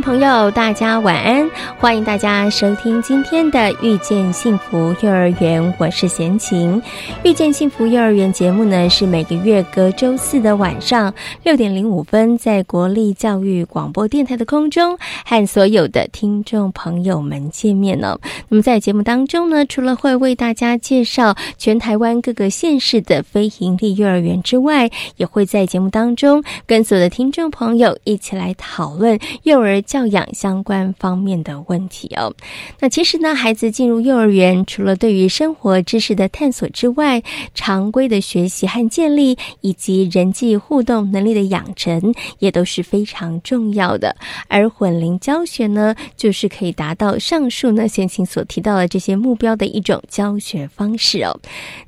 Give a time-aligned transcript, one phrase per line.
[0.00, 1.50] 朋友，大家晚安！
[1.80, 6.82] 欢迎大家收听今天的《遇见幸福幼儿园》，我是贤琴。
[7.22, 11.14] 《遇见幸福幼儿园》节目呢，是每个月隔周四的晚上
[11.44, 18.18] 六点零五分，在国立教育广播电台的空中和所有的听众朋友们见面呢。
[18.48, 29.80] 那么在节目当中呢，除了会为大家介绍全台湾各个县市的非营利幼儿园之外，也会在节目当中跟所有的听众朋友一起来讨论幼儿。
[29.82, 32.34] 教养相关方面的问题哦。
[32.80, 37.22] 那其实呢，孩子进入幼儿园，除了对于生活知识的探索之外，
[37.54, 44.16] 常规的学习和建立，以及人际互动能力的养成，也都是非常重要的。
[44.48, 51.38] 而混龄教学呢，就是可以达到上述呢先前所提到的这些目标的一种教学方式哦。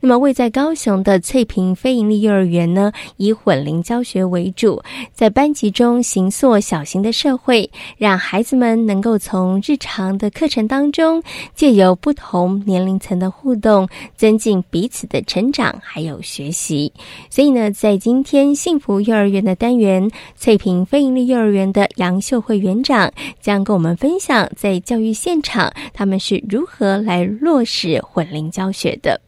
[0.01, 7.71] 那么，位在高雄的翠屏非营利幼儿园呢，以混龄教学为主，在班级中形塑小型的社会。
[7.97, 11.23] 让孩子们能够从日常的课程当中，
[11.55, 16.93] 借由不同年龄层的互动，增进彼此的成长还有学习。
[17.31, 29.21] 所以呢，在今天幸福幼儿园的单元，翠屏非营利幼儿园的杨秀慧园长将跟我们分享，在教育现场他们是如何来落实混龄教学的。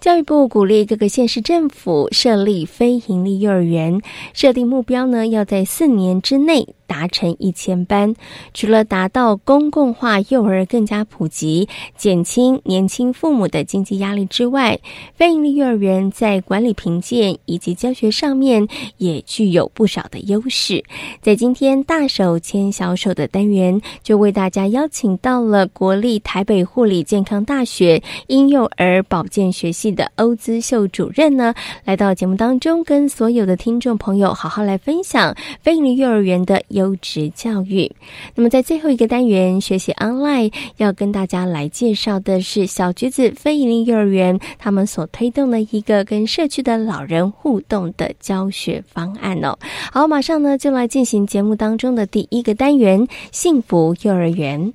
[0.00, 4.00] 教育部鼓励各个县市政府设立非营利幼儿园，
[4.32, 6.66] 设定目标呢，要在四年之内。
[6.90, 8.12] 达成一千班，
[8.52, 14.76] 除了达到公共化幼儿更加普及，减轻年轻父母的经济压力之外，
[15.14, 20.82] 非营利幼儿园在管理评鉴以及教学上面也具有不少的优势。
[21.22, 36.60] 在今天大手牵小手的单元，就为大家邀请到了国立台北护理健康大学婴幼儿保健学系的欧姿秀主任呢，来到节目当中，跟所有的听众朋友好好来分享非营利幼儿园的。
[36.80, 37.92] 优质教育。
[38.34, 49.58] 那么，在最后一个单元学习 online，要跟大家来介绍的是小橘子非营利幼儿园他们所推动的一个跟社区的老人互动的教学方案哦。
[49.92, 54.72] 好，马上呢就来进行节目当中的第一个单元——幸福幼儿园。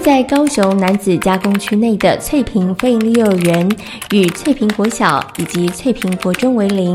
[0.00, 3.68] 在高雄男子加工区内的翠屏非营利幼儿园，
[4.12, 6.92] 与翠屏国小以及翠屏国中为邻，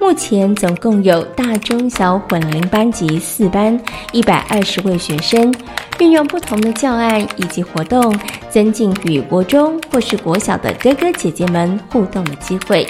[0.00, 3.78] 目前总共有大中小混龄班级四班，
[4.10, 5.54] 一百二十位学生，
[5.98, 8.18] 运用不同的教案以及活动，
[8.48, 12.86] 增进与国中或是国小的哥哥姐姐们互动的机会。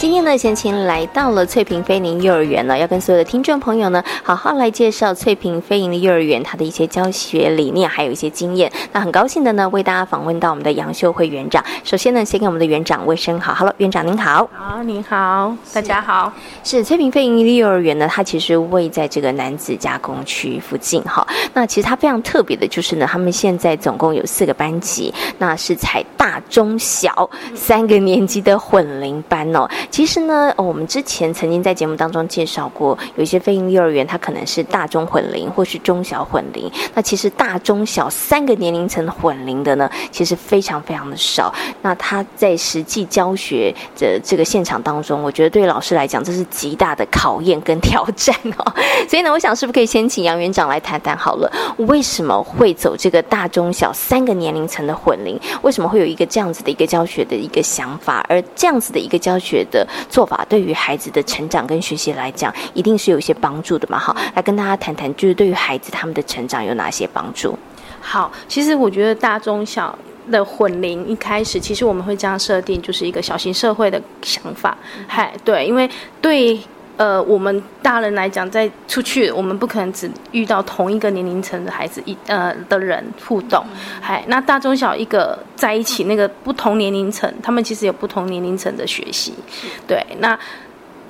[0.00, 8.72] 今天呢，贤琴来到了翠屏飞宁幼儿园呢，要跟所有的听众朋友呢，好好来介绍翠屏飞宁的幼儿园它的一些教学理念，还有一些经验。
[8.92, 11.62] 那很高兴的呢，为大家访问到我们的杨秀慧园长。
[11.84, 14.48] 首先呢，先给我们的园长问声好，Hello，园长您好。
[14.54, 16.32] 好，您好，大家好。
[16.64, 21.26] 是翠屏飞宁的幼儿园呢，它其实位在这个男子加工区附近哈。
[21.52, 29.68] 那其实它非常特别的就是呢，他们现在总共有四个班级，那是采大中小三个年级的混龄班哦。
[29.90, 36.70] 其实呢，我们之前曾经在节目当中介绍过，有一些非营幼儿园，它可能是大中混龄或是中小混龄。
[36.94, 41.52] 那其实大中小三个年龄层混龄的呢，其实非常非常的少。
[41.82, 48.72] 那他在实际教学的这个现场当中，我觉得对老师来讲，这是极大的考验跟挑战哦。
[49.08, 55.38] 所以呢，我想是不是可以先请杨园长来谈谈好了，为什么会走这个大中小三个年龄层的混龄？
[55.62, 58.24] 为什么会有一个这样子的一个教学的一个想法？
[58.28, 63.98] 而这样子的一个教学的做法对于孩子的成长跟学习来讲，一定是有一些帮助的嘛？
[63.98, 67.58] 好，来跟大家谈谈，就是对于孩子他们的成长有哪些帮助？
[68.00, 69.96] 好，其实我觉得大中小
[70.30, 74.76] 的混龄一开始，其实我们会这样设定，就是一个小型社会的想法。
[75.06, 75.88] 嗨，对，因为
[76.20, 76.58] 对。
[76.96, 83.64] 呃，我们大人来讲，在出去，我们不可能只遇到同一个年龄层的孩子一呃的人互动，
[84.02, 89.32] 还那大中小一个在一起，那个不同年龄层，他们其实有不同年龄层的学习，
[89.86, 90.38] 对，那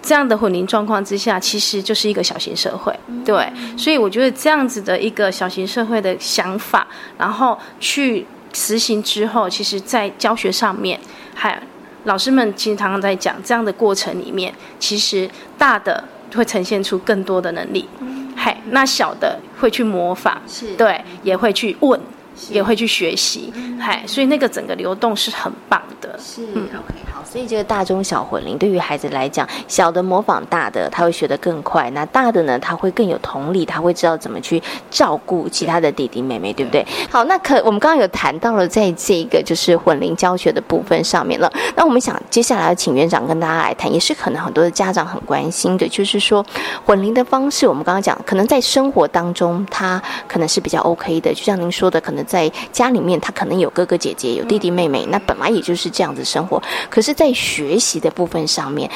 [0.00, 2.94] 这样的混龄状况之下，其实就是一个小型社会，
[3.24, 6.86] 对，所以我觉得这样子的一个小型社会的想法，
[7.18, 11.00] 然后去实行之后，其实在教学上面
[11.34, 11.60] 还。
[12.04, 16.02] 老师们其实常常在讲，这样的过程里面，其实大的
[16.34, 17.88] 会呈现出更多的能力，
[18.36, 20.40] 嘿，那小的会去模仿，
[20.78, 22.00] 对，也会去问，
[22.48, 27.22] 也会去学习，嗨，所以那个整个流动是很棒的，是，OK 好。
[27.24, 34.60] 所以这个大中小混龄对于孩子来讲，小的模仿大的，他会学得更快；那大的呢，他会更有同理，他会知道怎么去
[34.90, 36.84] 照顾其他的弟弟妹妹，对不对？
[37.10, 41.52] 好，那可我们刚刚有谈到了，在这个就是混龄教学的部分上面了。
[41.76, 46.44] 那我们想接下来请园长跟大家来谈，也是可能很多的家长很关心的，就是说
[46.84, 57.10] 混龄的方式，我们刚刚讲，可能在生活当中他可能是比较 OK 的，就像您说的，可能在家里面他可能有哥哥姐姐，有弟弟妹妹，那本来也就是这样子生活，可是。
[57.20, 58.88] 在学习的部分上面，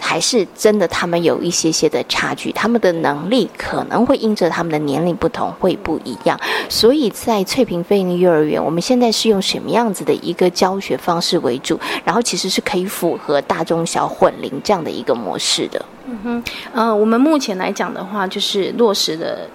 [0.00, 6.38] 还是真的他们有一些些的差距，他们的能力可能会因着他们的年龄不同会不一样。
[6.70, 11.78] 所以在翠屏飞鹰幼儿园，我们现在是用什么样子的一个教学方式为主？
[12.04, 15.84] 然后其实是可以符合大中小混龄这样的一个模式的。
[16.06, 19.46] 嗯哼，呃，我们目前来讲的话，就是落实的。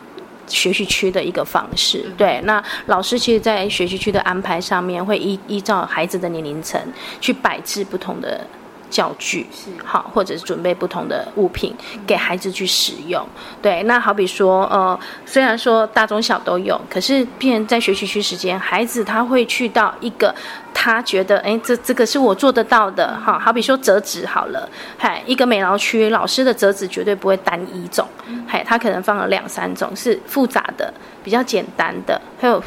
[0.47, 6.79] 学习区的一个方式，对，那老师其实，在学习区的安排上面，会依依照孩子的年龄层
[7.19, 8.45] 去摆置不同的。
[8.93, 11.75] 教具是好，或者是准备不同的物品
[12.05, 13.27] 给孩子去使用。
[13.59, 20.33] 对，那好比说，呃，虽然说大中小都有，可是，变在学习区时间，孩子他会去到一个
[20.75, 23.19] 他觉得，哎，这这个是我做得到的。
[23.25, 28.07] 哈，好比说折纸好了，嗨，一个美劳区老师的折纸绝对不会单一种，
[28.45, 30.93] 嗨，他可能放了两三种，是复杂的，
[31.23, 32.63] 比较简单的，还有。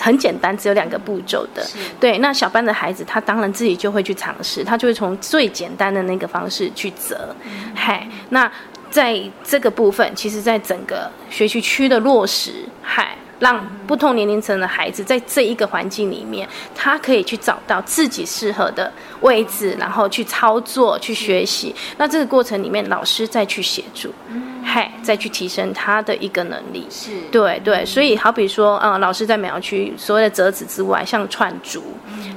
[0.00, 1.64] 很简单，只有两个步骤的。
[2.00, 7.34] 对，那小班的孩子，他当然自己就会去尝试，他就会从最简单的那个方式去折。
[7.74, 8.50] 嗨，那
[8.90, 12.52] 在这个部分，其实在整个学习区的落实，
[12.82, 13.16] 嗨。
[13.38, 21.74] 让不同年龄层的孩子在这一个环境里面，他可以去找到自己适合的位置，然后去操作、去学习。
[21.96, 24.14] 那这个过程里面，老师再去协助，
[24.62, 26.86] 嗨，再去提升他的一个能力。
[26.90, 27.84] 是，对对。
[27.84, 31.82] 所以，好比说，嗯，老师在美劳区所谓的折纸之外，像串珠，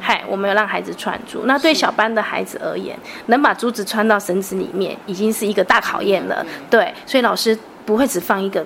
[0.02, 1.44] 嗨，我们要让孩子串珠。
[1.46, 6.46] 那对小班的孩子而言，能把珠子穿到绳子里面，已经是一个大考验了。
[6.70, 8.66] 对，所以老师不会只放一个。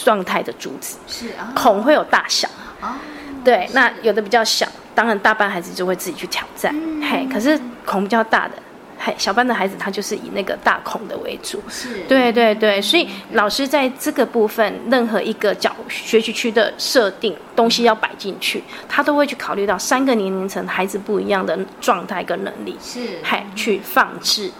[0.00, 2.48] 状态的珠子是啊，孔会有大小
[2.80, 2.94] 哦，
[3.42, 4.64] 对，那有的比较小，
[4.94, 8.52] 当然大班孩子就会自己去挑战，嘿，可是孔比较大的。
[8.98, 24.50] 嘿，小班的孩子他就是以那个大孔的为主，是，对对对，所以老师在这个部分，任何一个角学习区的设定东西要摆进去，他都会去考虑到三个年龄层孩子不一样的状态跟能力，是，还，去放置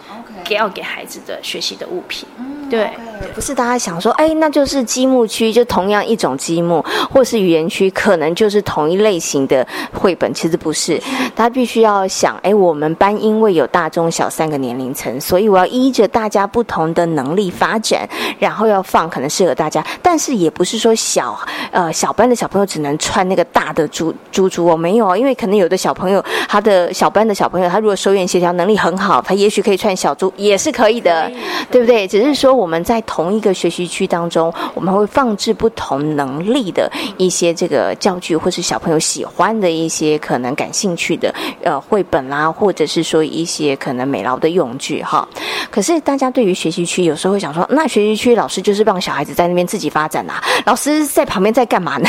[0.44, 2.26] 给要给孩子的学习的物品，
[2.70, 2.90] 对，
[3.34, 6.82] 不是大家想说，哎，那就是积木区，就同样一种积木，
[7.12, 10.98] 或是语言区，可能就是同一类型的绘本，其实不是，
[11.34, 14.28] 他必须要想，哎，我们班因为有大中小。
[14.28, 21.36] 三个年龄层，所以我要依着大家不同的能力发展，然后要放可能适合大家，但是也不是说小
[21.72, 31.30] 呃小班的小朋友只能穿那个大的珠珠珠哦，没有哦，因为可能有的小朋友他的小班的小朋友，他如果手眼协调能力很好，他也许可以穿小珠也是可以的，
[31.70, 32.06] 对不对？
[32.08, 45.26] 只是说我们在同一个学习区当中，我们会放置不同能力的一些这个教具，或是小朋友喜欢的一些可能感兴趣的呃绘本啦，或者是说一些可能美劳的用具哈，
[45.70, 52.08] 可是大家对于学习区有时候会想说，那学习区老师就是让小孩子在那边自己发展啊，老师在旁边在干嘛呢？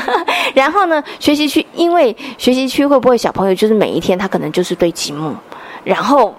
[0.54, 5.34] 然后呢，学习区因为学习区会不会小朋友就是每一天他可能就是堆积木，
[5.84, 6.34] 然后。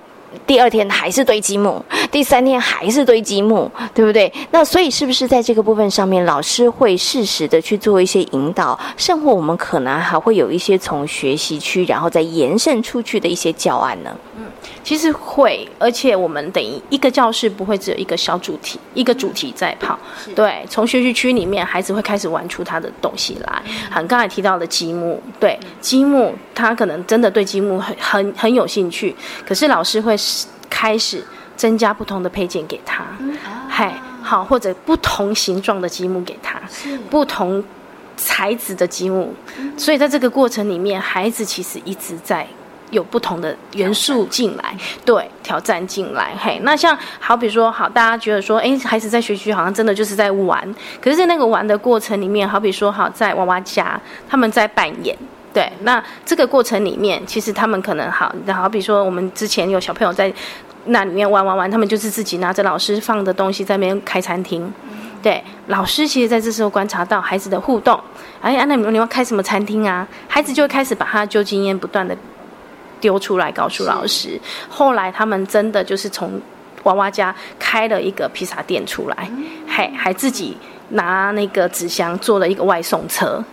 [0.46, 4.32] 第二天还是堆积木，第三天还是堆积木，对不对？
[4.52, 14.16] 那所以是不是在这个部分上面，老师会适时的去做一些引导，甚或我们可能还会有一些从学习区，然后再延伸出去的一些教案呢？
[14.38, 14.46] 嗯，
[14.84, 19.98] 其实会，而且我们等于一个教室不会只有一个小主题，一个主题在跑。
[20.36, 23.62] 对，从学习区里面，孩子会开始玩出他的东西来。
[23.92, 30.16] 很刚才提到的积木，对，积木他可能真的对积木很很很有兴趣，可是老师会。
[30.72, 31.22] 开始
[31.58, 33.04] 增加不同的配件给他，
[33.68, 36.62] 嗨，好，或者不同形状的积木给他，
[37.10, 37.62] 不同
[38.16, 39.34] 材质的积木，
[39.76, 42.48] 所以在这个过程里面，孩子其实一直在
[42.92, 46.34] 有不同的元素进来，对，挑战进来。
[46.40, 50.64] 嘿，那像好比说，好，大家觉得说，哎，孩子在学区好像真的就是在玩，
[51.02, 55.16] 可是，在那个玩的过程里面，好比说，好在娃娃家，他们在扮演。
[55.52, 60.32] 对，那这个过程里面，其实他们可能好，好比说，我们之前有小朋友在
[60.86, 64.72] 那里面玩玩玩，他们就是自己拿着老师放的东西在那边开餐厅。
[65.22, 68.00] 对，老师其实在这时候观察到孩子的互动，
[68.42, 70.08] 哎，那你们你要开什么餐厅啊？
[70.28, 72.16] 孩子就会开始把他旧经验不断的
[73.00, 74.40] 丢出来告诉老师。
[74.70, 76.40] 后来他们真的就是从
[76.84, 79.30] 娃娃家开了一个披萨店出来，
[79.68, 80.58] 还还自己
[80.90, 83.44] 拿那个纸箱做了一个外送车。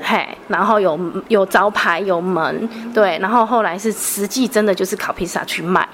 [0.00, 5.86] 嘿，然后有有招牌有门，对，然后后来是实际真的就是烤披萨去卖，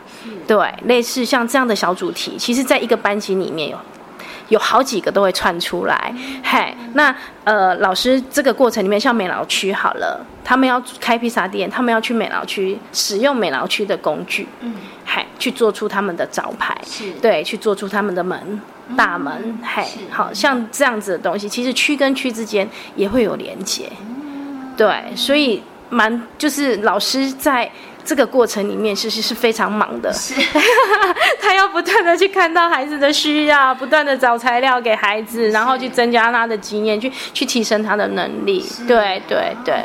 [0.47, 3.79] 对，类似像这样的小主题，其实在一个班级里面有
[4.53, 14.75] 有好几个都会串出来，嘿，那呃老师这个过程里面，像美劳区好了，他们要开披萨店，他们要去美劳区使用美劳区的工具，嗯，
[15.07, 18.61] 嘿，去做出他们的招牌，是，对，去做出他们的门。
[18.95, 23.91] 大门，嘿，好像这样子的东西，其实区跟区之间也会有连接，
[24.77, 27.71] 对，所以蛮就是老师在
[28.05, 30.13] 这个过程里面，其实是非常忙的，
[31.41, 39.85] 他要不断的去看到孩子的需要，不断的找材料给孩子，然后去增加他的经验，去去提升他的能力，对对对。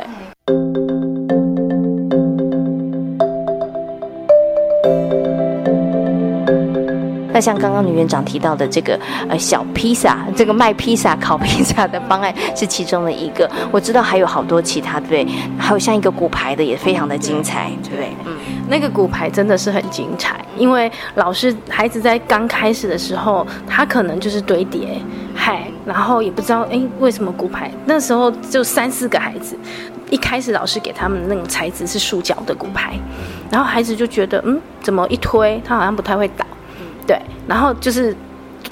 [7.38, 13.48] 那像刚刚女园长提到的这个呃小披萨，这个卖披萨、烤披萨的方案是其中的一个。
[13.70, 15.24] 我知道还有好多其他，对？
[15.56, 18.08] 还有像一个骨牌的也非常的精彩，对不对？
[18.26, 18.36] 嗯，
[18.68, 25.00] 那个骨牌真的是很精彩，因为老师孩子在刚开始的时候，他可能就是堆叠，
[25.32, 29.56] 嗨，然后也不知道哎为什么骨牌那时候就三四个孩子，
[30.10, 32.94] 一开始老师给他们那种材质是塑胶的骨牌，
[33.48, 36.44] 然后孩子就觉得嗯怎么一推他好像不太会倒。
[37.08, 38.14] 对，然后就是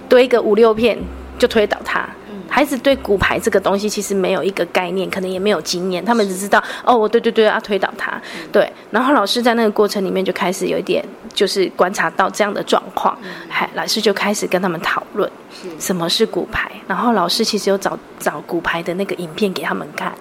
[0.08, 0.96] 堆个五六片
[1.38, 2.06] 就推倒它。
[2.48, 8.18] 孩子对骨牌这个东西其实没有一个概念，可能也没有经验，他们只知道哦，对对对，要推倒它。
[8.52, 15.30] 对，然后老师在那个过程里面就开始有一点，就是观察到这样的状况，还老师就开始跟他们讨论
[15.78, 20.14] 什么是骨牌，然后老师其实有找找骨牌的那个影片给他们看。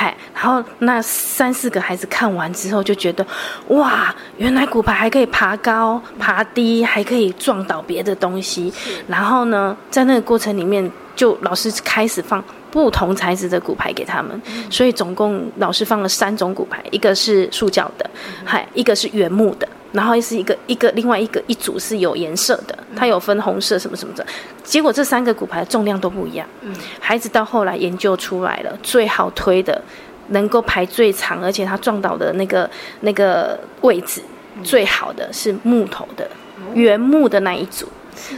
[0.00, 3.26] 嗨，然后那三四个孩子看完之后就觉得，
[3.66, 8.72] 哇，原来骨牌还可以爬高、爬低，还可以撞倒别的东西。
[9.08, 12.40] 然后呢，在那个过程里面，就老师开始放
[12.70, 14.40] 不同材质的骨牌给他们。
[14.70, 18.08] 所以总共老师放了三种骨牌，一个是塑胶的，
[18.44, 19.68] 嗨，一个是原木的。
[19.92, 24.26] 然后是一个一个另外一个一组是有颜色的，它有分红色什么什么的。
[24.62, 26.46] 结果这三个骨牌重量都不一样。
[26.60, 29.80] 嗯，孩子到后来研究出来了，最好推的，
[30.28, 32.68] 能够排最长，而且他撞倒的那个
[33.00, 34.20] 那个位置
[34.62, 36.28] 最好的是木头的
[36.74, 37.88] 原木的那一组。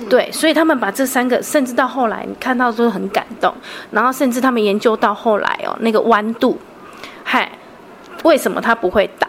[0.08, 3.52] 对，所以他们把这三个，甚至到后来你看到都很感动。
[3.90, 6.56] 然后甚至他们研究到后来哦，那个弯度，
[7.24, 7.50] 嗨，
[8.22, 9.26] 为什么它不会倒？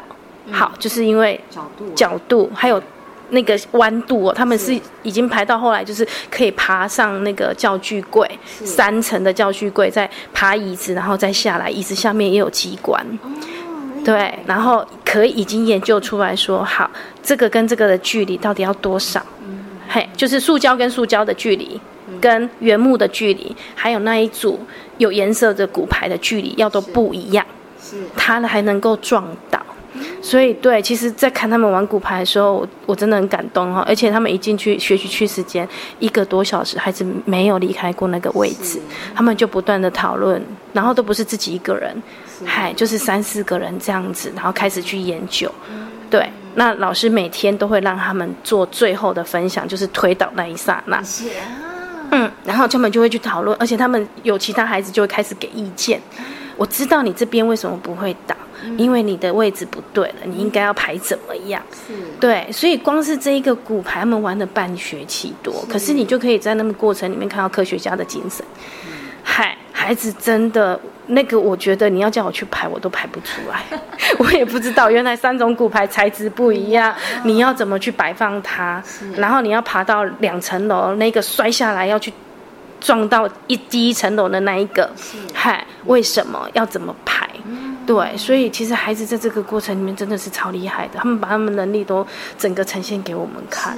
[0.49, 2.81] 好，就是因为角度、角度还有
[3.29, 13.05] 那个弯度哦，他们是已经排到后来，就是可以爬上那个教具柜，三层的教具柜，再爬椅子，然后再下来，椅子下面也有机关。
[14.03, 16.89] 对，然后可以已经研究出来说，好，
[17.21, 19.23] 这个跟这个的距离到底要多少？
[19.87, 21.79] 嘿，就是塑胶跟塑胶的距离，
[22.19, 24.59] 跟原木的距离，还有那一组
[24.97, 27.45] 有颜色的骨牌的距离要都不一样，
[27.79, 27.97] 是。
[28.17, 29.61] 它还能够撞到。
[30.21, 33.83] 所以，对，其实，在看他们玩骨牌的时候，我我真的很感动哈。
[33.87, 35.67] 而且，他们一进去学习区时间
[35.99, 38.79] 一个多小时，孩子没有离开过那个位置，
[39.15, 40.41] 他们就不断的讨论，
[40.73, 42.03] 然后都不是自己一个人，
[42.45, 45.51] 嗨，就是三四个人这样子，然后开始去研究。
[46.09, 51.01] 对，那老师每天都会让他们做最后的分享，就是推倒那一刹那。
[51.03, 51.69] 是啊。
[52.13, 56.01] 嗯，然后他们就会去讨论，而且他们有其他孩子就会开始给意见。
[56.57, 58.35] 我知道你这边为什么不会倒。
[58.77, 61.61] 因为你的位置不对了，你应该要排怎么样？
[61.71, 68.45] 是，对，所以光是这一个骨牌，他们玩了半学期多，可是你就可以在那个过程里面看到科学家的精神。
[69.23, 73.63] 嗨，孩子真的那个，我觉得你要叫我去排，我都排不出来。
[74.17, 78.83] 我也不知道，原来三种骨牌材质不一样，你要怎么去摆放它？
[79.15, 82.11] 然后你要爬到两层楼，那个摔下来要去
[82.79, 84.89] 撞到一第一层楼的那一个，
[85.33, 87.29] 嗨，为什么要怎么排？
[87.91, 92.07] 对，所以其实孩子在这个过程里面真的是超厉害的，他们把他们能力都
[92.37, 93.77] 整个呈现给我们看。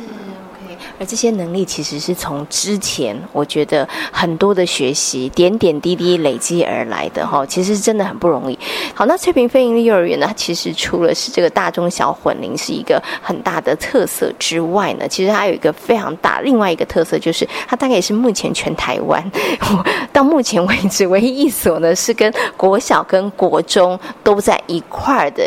[1.00, 8.58] 而这些能力其实是从之前我觉得很多的学习点点滴滴累积而来的哈，其实真的很不容易。
[8.94, 19.24] 好，那翠屏飞盈利幼儿园呢，它其实除了是这个大中小混龄是一个很大的特色之外呢，其实它有一个非常大另外一个特色，就是它大概也是目前全台湾
[20.12, 25.44] 到目前为止唯一一所呢是跟国小跟国中都在一块儿的。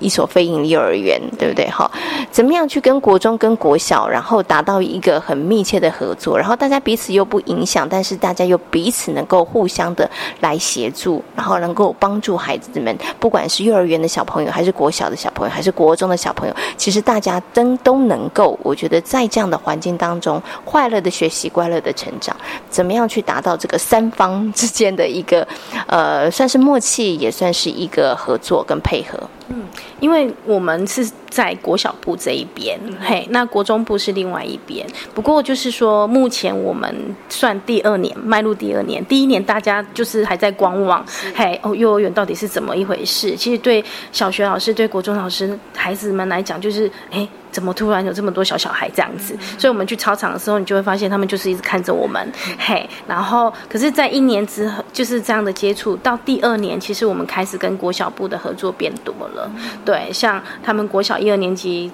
[0.00, 1.66] 一所非营利幼儿园，对不对？
[1.70, 1.90] 哈，
[2.30, 10.08] 怎么样去跟国中、跟国小，然后达到一个很密切的合作，然后大家彼此又不影响，但是大家又彼此能够互相的
[10.40, 22.36] 来协助，然后能够帮助孩子们，不管是幼儿园的小朋友，还是国小的小朋友，还是国中的小朋友，其实大家都都能够，我觉得在这样的环境当中，快乐的学习，快乐的成长，
[22.68, 25.46] 怎么样去达到这个三方之间的一个，
[25.86, 29.18] 呃，算是默契，也算是一个合作跟配合。
[29.48, 29.64] 嗯，
[30.00, 34.86] 因为我们是在国小部这一边，嘿，那国中部是另外一边。
[35.14, 36.94] 不过就是说，目前我们
[37.28, 39.04] 算第二年，迈入第二年。
[39.04, 43.36] 第一年大家就是还在观望，嘿，哦，幼儿园到底是怎么一回事？
[43.36, 47.28] 其实对小学老师、对国中老师孩子们来讲，就是哎。
[47.54, 49.38] 怎么突然有这么多小小孩这样子？
[49.56, 52.86] 所以我们去操场的时候，你就会发现他们就是一直看着我们，嘿。
[53.06, 59.48] 然后，可是，在一年之后，就是这样的接触，到第二年，其实我们开始跟国小部的合作变多了。
[59.84, 61.92] 对，像他们国小一二年级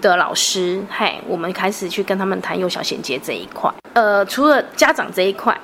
[0.00, 3.68] 的老师，嘿，我们开始去跟他们谈幼小衔接这一块。
[3.94, 5.58] 呃，除了家长这一块。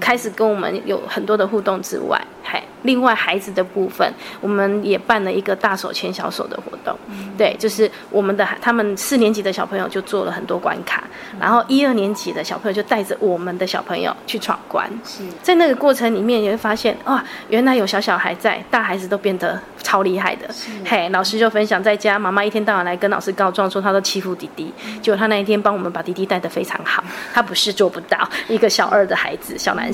[0.00, 4.10] 开始跟我们有很多的互动之外，还另外孩子的部分，
[4.40, 6.96] 我们也办了一个大手牵小手的活动。
[7.36, 11.04] 对，就是我们的他们四年级的小朋友就做了很多关卡，
[11.40, 14.88] 然后一二年级的小朋友就带着我们的小朋友去闯关。
[15.04, 20.48] 是在那个过程里面，你会发现哇，原来有小小孩在，大孩子都变得超厉害的。
[20.84, 27.02] 嘿，老师就分享在家，妈妈一天到晚来跟老师告状，说他都欺负弟弟，结果他那一天帮我们把弟弟带得非常好。
[27.32, 29.85] 他不是做不到，一个小二的孩子，小男。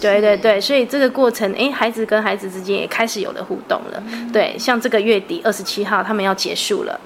[0.00, 4.02] 对对对，所以这个过程，哎，孩子跟孩子之间也开始有了互动了。
[4.32, 7.00] 对，像这个月底二十七号，他们要结束了，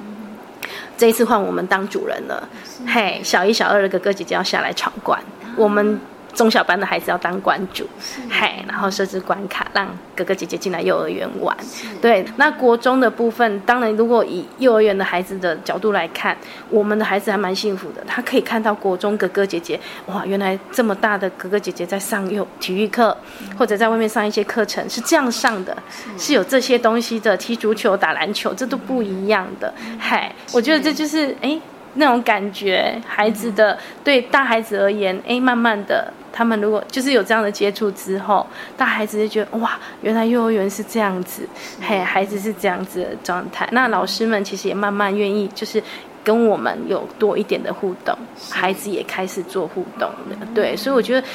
[0.96, 2.49] 这一次换我们当主人了。
[2.87, 5.18] 嘿，小一、小二的哥哥姐姐要下来闯关，
[5.56, 6.00] 我们。
[6.34, 7.86] 中小班的孩子要当关主，
[8.28, 9.86] 嗨，然后设置关卡，让
[10.16, 11.56] 哥哥姐姐进来幼儿园玩。
[12.00, 16.36] 对，那国中的部分，当然如果以幼儿园的孩子的角度来看，
[16.70, 23.16] 我们的孩子还蛮幸福的，他可以看到国中哥哥姐姐，哇，原来这么大的哥哥姐姐在上幼体育课，
[23.59, 25.76] 或者在外面上一些课程是这样上的，
[26.16, 29.72] 是有这些东西的，踢足球、打篮球，这都不一样的。
[29.98, 31.61] 嗨，我觉得这就是哎。
[31.94, 41.46] 那种感觉，孩子的对大孩子而言，哎，慢慢的，他们如果就是有这样的接触之后，大孩子就觉得哇，原来幼儿园是这样子，
[41.81, 43.68] 嘿，孩子是这样子的状态。
[43.72, 45.83] 那老师们其实也慢慢愿意，就是
[46.24, 48.16] 跟我们有多一点的互动，
[48.50, 50.74] 孩子也开始做互动的，对。
[50.76, 51.26] 所以我觉得，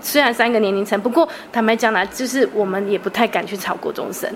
[0.00, 4.30] 虽然三个年龄层，不过坦白讲呢，就是我们也不太敢去吵国中生。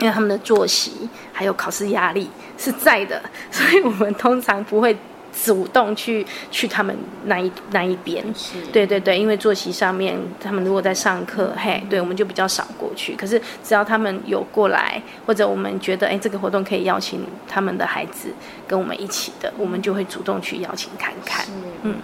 [0.00, 4.96] 因为他们的作息还有考试压力是在的，所以我们通常不会
[5.44, 8.24] 主动去去他们那一那一边。
[8.72, 13.14] 对对对，因为作息上面，他们如果在上课，嘿，对，我们就比较少过去。
[13.14, 18.28] 可是只要他们有过来，或者我们觉得哎，这个活动可以邀请他们的孩子
[18.66, 21.46] 跟我们一起的，我们就会主动去邀请看看。
[21.82, 21.94] 嗯。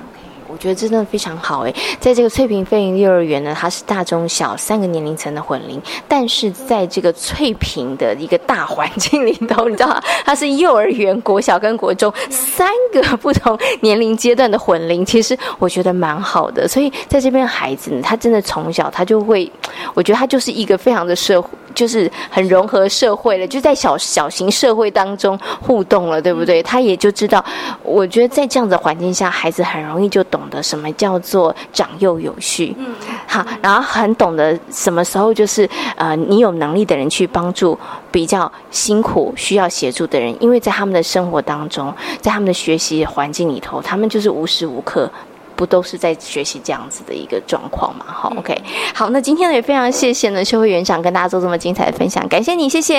[0.48, 16.66] 我觉得真的非常好诶，在这个翠屏飞云幼儿园呢，它是大中小三个年龄层的混龄，但是在这个翠屏的一个大环境里头，你知道它是幼儿园、国小跟国中三个不同年龄阶段的混龄，其实我觉得蛮好的。
[16.68, 19.50] 所以在这边孩子呢，他真的从小他就会，
[19.94, 21.48] 我觉得他就是一个非常的社会。
[21.76, 26.62] 就是很融合社会了，就在小小型社会当中互动了，对不对？
[26.62, 27.44] 他也就知道，
[27.82, 32.74] 我觉得在这样的环境下，孩子很容易就懂得什么叫做长幼有序。
[32.78, 32.94] 嗯，
[33.26, 37.78] 好，然后很懂得什么时候就是呃，你有能力的人去帮助
[38.10, 45.10] 比较辛苦需要协助的人，因为在他们的生活当中，在他们的学习环境里头，他们就是无时无刻。
[45.56, 48.04] 不都是在学习这样子的一个状况嘛？
[48.06, 48.54] 好，OK，
[48.94, 52.94] 好，那今天呢也非常谢谢呢，社会园长跟大家做这么精彩的分享，感谢你，谢谢，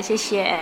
[0.00, 0.54] 谢谢。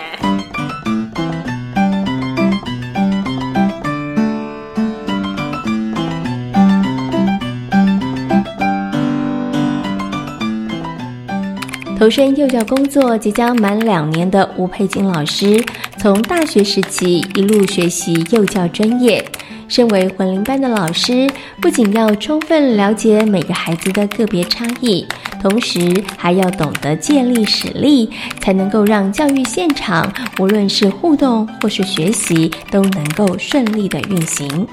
[11.99, 15.65] 投身幼教工作即将满两年的吴佩金老师，
[15.99, 19.25] 从大学时期一路学习幼教专业。
[19.69, 21.29] 身为魂灵班的老师，
[21.61, 25.07] 不仅要充分了解每个孩子的个别差异，
[25.43, 34.67] 同时还要懂得建立实力，才能够让教育现场无论是互动或是学习都能够顺利的运行。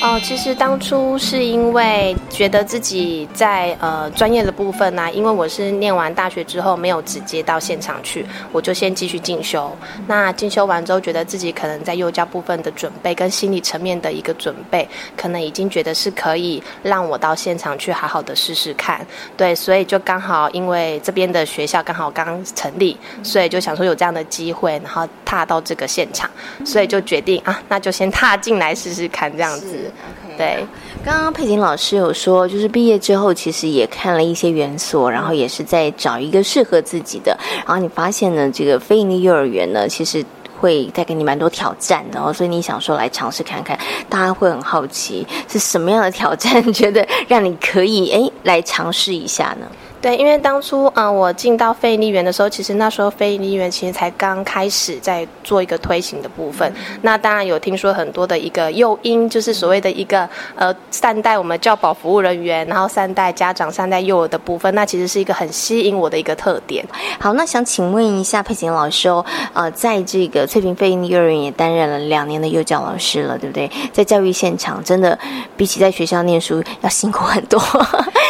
[0.00, 9.76] 哦，其实当初是因为觉得自己在呃专业的部分呢，因为我是念完大学之后没有直接到现场去，我就先继续进修。
[10.06, 19.04] 那进修完之后，觉得自己可能在幼教部分的准备跟心理层面的一个准备，可能已经觉得是可以让我到现场去好好的试试看。
[19.36, 26.30] 对，所以就刚好因为这边的学校刚好刚成立，所以就想说有这样的机会，然后踏到这个现场，
[26.64, 29.87] 所以就决定啊，那就先踏进来试试看这样子。
[30.36, 30.64] 对，
[31.04, 37.36] 刚刚佩锦老师有说，就是毕业之后其实也看了一些园所，然后也是在找一个适合自己的。
[37.66, 40.24] 然后你发现呢，这个非营利幼儿园呢，其实
[40.60, 42.32] 会带给你蛮多挑战的哦。
[42.32, 43.76] 所以你想说来尝试看看，
[44.08, 49.66] 大家会很好奇是什么样的挑战，觉得让你可以哎来尝试一下呢？
[50.00, 56.72] 对，因为当初嗯，我进到非利园的时候，其实那时候非利园其实才刚开始在做一个推行的部分。
[57.02, 66.86] 那当然有听说很多的一个诱因，就是所谓的一个呃善待我们教保服务人员，然后善待家长、善待幼儿的部分，那其实是一个很吸引我的一个特点。
[67.18, 73.68] 好，那想请问一下佩琴老师哦，呃，在这个翠屏非营利幼儿园也担任了两年的幼教老师了，对不对？
[73.92, 75.18] 在教育现场，真的
[75.56, 77.60] 比起在学校念书要辛苦很多。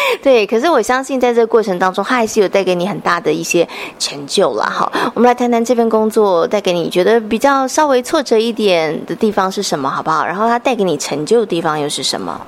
[0.23, 3.67] 对，可是我相信在这个过程当中，它还是有带给你很大的一些
[3.99, 4.91] 成就了哈。
[5.15, 10.25] 我们来谈谈这份工作带给你觉得比较稍微挫折一点的地方是什么，好不好？
[10.25, 12.41] 然后它带给你成就的地方又是什么？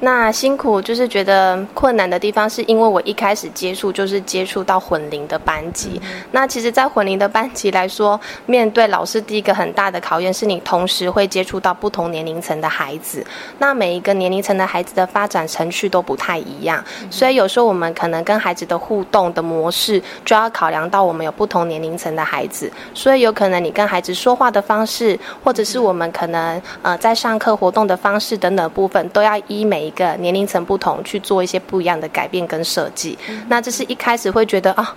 [0.00, 5.98] 那辛苦就是觉得困难的地方，是因为我一开始接触就是接触到混龄的班级。
[6.32, 13.24] 那其实，在混龄的班级来说，面对老师第一个很大的考验，是你同时会接触到不同年龄层的孩子。
[13.58, 22.70] 那每一个年龄层的孩子的发展程序都不太一样，所以有时候我们可能跟孩子的互动的模式，就要考量到我们有不同年龄层的孩子。
[22.92, 29.85] 所以有可能你跟孩子说话的方式，或者是我们可能呃在上课活动的方式等等部分，都要依每。
[29.86, 33.16] 一个年龄层不同去做一些不一样的改变跟设计，
[33.48, 34.96] 那这是一开始会觉得啊，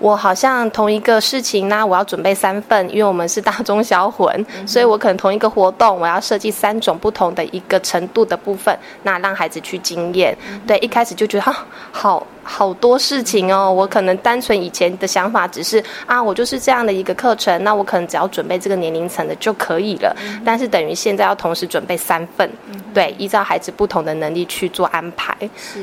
[0.00, 10.36] 我好像同一个事情呢，我要准备三份，因为我们是大中小混，所以我可能同一个活动，我要设计三种不同的一个程度的部分，那让孩子去经验。
[10.66, 12.26] 对，一开始就觉得啊，好。
[12.42, 20.16] 好多事情哦，我可能单纯以前的想法只是啊，我就是这样的一个课程，那我可能只要准备这个年龄层的就可以了。
[20.44, 22.50] 但是等于现在要同时准备三份，
[22.92, 25.36] 对，依照孩子不同的能力去做安排。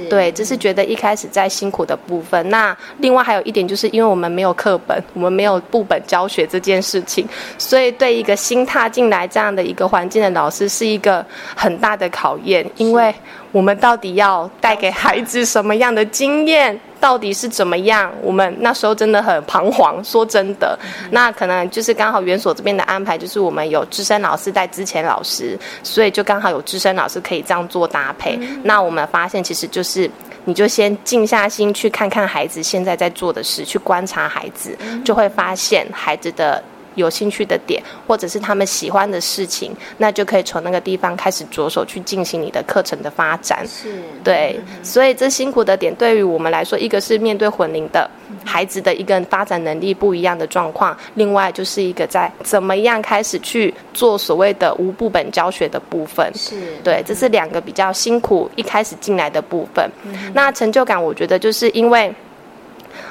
[0.10, 2.49] 对，这是觉得一开始在辛苦的部分。
[2.49, 13.13] 那另外还有一点就是，因为我们没有课本，我们没有部本教学这件事情，所以对一个新踏进来这样的一个环境的老师是一个很大的考验，因为。
[13.54, 16.78] 我们到底要带给孩子什么样的经验？
[17.00, 18.12] 到底是怎么样？
[18.22, 20.04] 我们那时候真的很彷徨。
[20.04, 20.78] 说真的，
[21.12, 28.38] 那可能就是刚好园所这边的安排，就是我们有资深老师带之前老师，所以就刚好有资深老师可以这样做搭配。
[28.63, 30.12] 那我们发现，其实就是
[30.47, 36.63] 你就先静下心去看看孩子现在在做的事，去观察孩子，就会发现孩子的。
[36.97, 43.65] 有兴趣的点，或者是他们喜欢的事情，那就可以从那个地方开始着手去进行你的课程的发展。
[43.65, 48.10] 是，对，所以这辛苦的点对于我们来说，一个是面对混龄的
[48.43, 56.29] 孩子的一个发展能力不一样的状况，另外就是一个在怎么样开始去做所谓的无部本教学的部分。
[56.36, 59.89] 是，对，这是两个比较辛苦一开始进来的部分。
[60.33, 62.13] 那成就感，我觉得就是因为。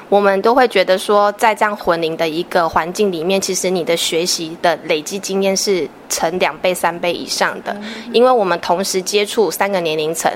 [0.09, 7.75] 我们都会觉得说，在这样混龄的一个环境里面，其实你的学习的累积经验是成两倍、三倍以上的，
[8.13, 10.31] 因为我们同时接触三个年龄层。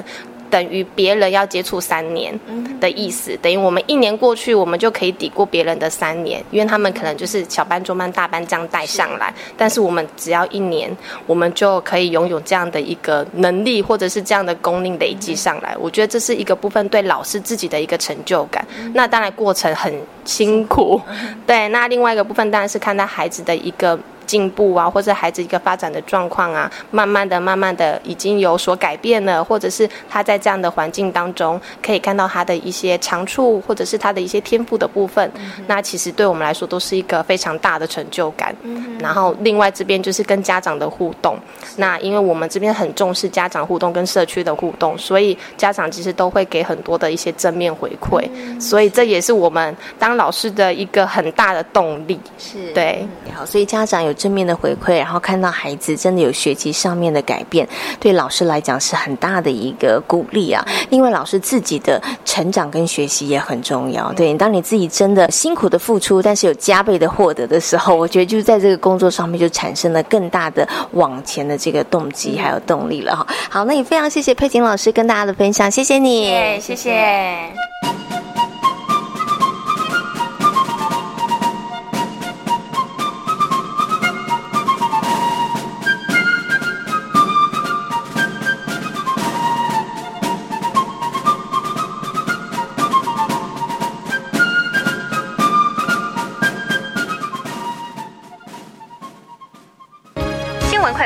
[0.52, 2.38] 等于别人要接触三年
[2.80, 15.76] 的意思，等于我们一年过去，我们就可以抵过别人的三年，因为他们可能就是小班、中班、大班这样带上来，但是我们只要一年，我们就可以拥有这样的一个能力，或者是这样的功力累积上来。
[15.80, 18.64] 我觉得这是一个部分对老师自己的一个成就感。
[18.94, 19.94] 那当然过程很
[20.26, 21.02] 辛苦，
[21.48, 21.70] 对。
[21.70, 23.98] 那另外一个部分当然是看到孩子的一个。
[24.32, 35.30] 进步啊，或者孩子一个发展的状况啊，慢慢的、慢慢的已经有所改变了，或者是他在这样的环境当中可以看到他的一些长处，或者是他的一些天赋的部分，
[35.68, 38.56] 那其实对我们来说都是一个非常大的成就感。
[39.02, 41.38] 然后另外这边就是跟家长的互动，
[41.76, 48.26] 那因为我们这边很重视家长互动跟社区的互动，所以家长其实都会给很多的一些正面回馈，
[48.62, 52.18] 所以这也是我们当老师的一个很大的动力。
[52.38, 54.16] 是对，好，所以家长有。
[54.22, 57.68] 正面的回馈，然后看到孩子真的有学习上面的改变，
[58.00, 60.64] 对老师来讲是很大的一个鼓励啊。
[60.92, 64.14] 另外，老师自己的成长跟学习也很重要。
[64.14, 73.26] 对，当你自己真的辛苦的付出，但是有加倍的获得的时候，我觉得就在这个工作上面就产生了更大的往前的这个动机还有动力了哈。
[73.50, 77.52] 好，那也非常谢谢佩锦老师跟大家的分享，谢谢你，谢谢。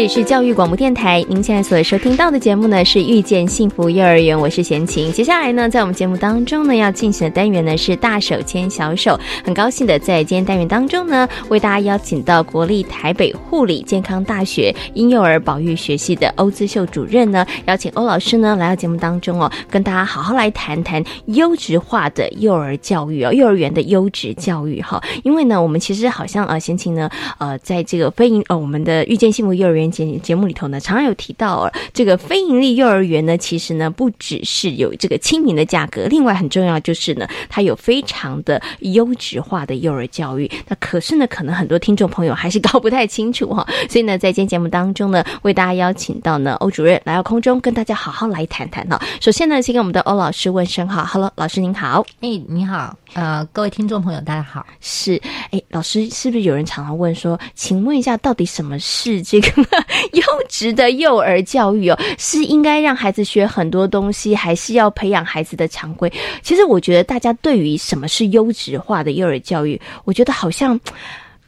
[0.00, 5.12] 这里是教育广播电台，您现在所收听到的节目呢是遇见幸福幼儿园，我是贤琴。
[5.12, 9.20] 接下来呢，在我们节目当中呢，要进行的单元呢是大手牵小手。
[9.44, 24.98] 很高兴的在今天单元当中呢，为大家邀请到国立台北护理健康大学婴幼儿保育学系的欧姿秀主任呢，邀请欧老师呢来到节目当中哦，跟大家好好来谈谈优质化的幼儿教育哦，幼儿园的优质教育哈。
[25.24, 29.89] 因为呢，我们其实好像呃，贤琴呢，呃，在这个非营呃，我们的遇见幸福幼儿园。
[29.90, 40.50] 节节目里头呢，常常有提到这个非盈利幼儿园呢，其实呢不只是有这个亲民的价格，另外很重要就是呢，它有非常的优质化的幼儿教育。
[40.66, 43.66] 那可是呢，可能很多听众朋友还是搞不太清楚哈。
[43.88, 49.00] 所以呢，在今天节目当中呢，为大家邀请到呢欧主任来到空中，跟大家好好来谈谈哈。
[49.20, 52.04] 首先呢，先跟我们的欧老师问声好，Hello，老师您好。
[52.20, 54.64] 哎，你好，呃，各位听众朋友大家好。
[54.80, 59.62] 是，哎，老师是不是有人常常问说，请问一下，到底什么是这个？
[60.12, 66.12] 优质的幼儿教育哦，是应该让孩子学很多东西，还是要培养孩子的常规？
[66.42, 70.78] 其实我觉得大家对于什么是优质化的幼儿教育，我觉得好像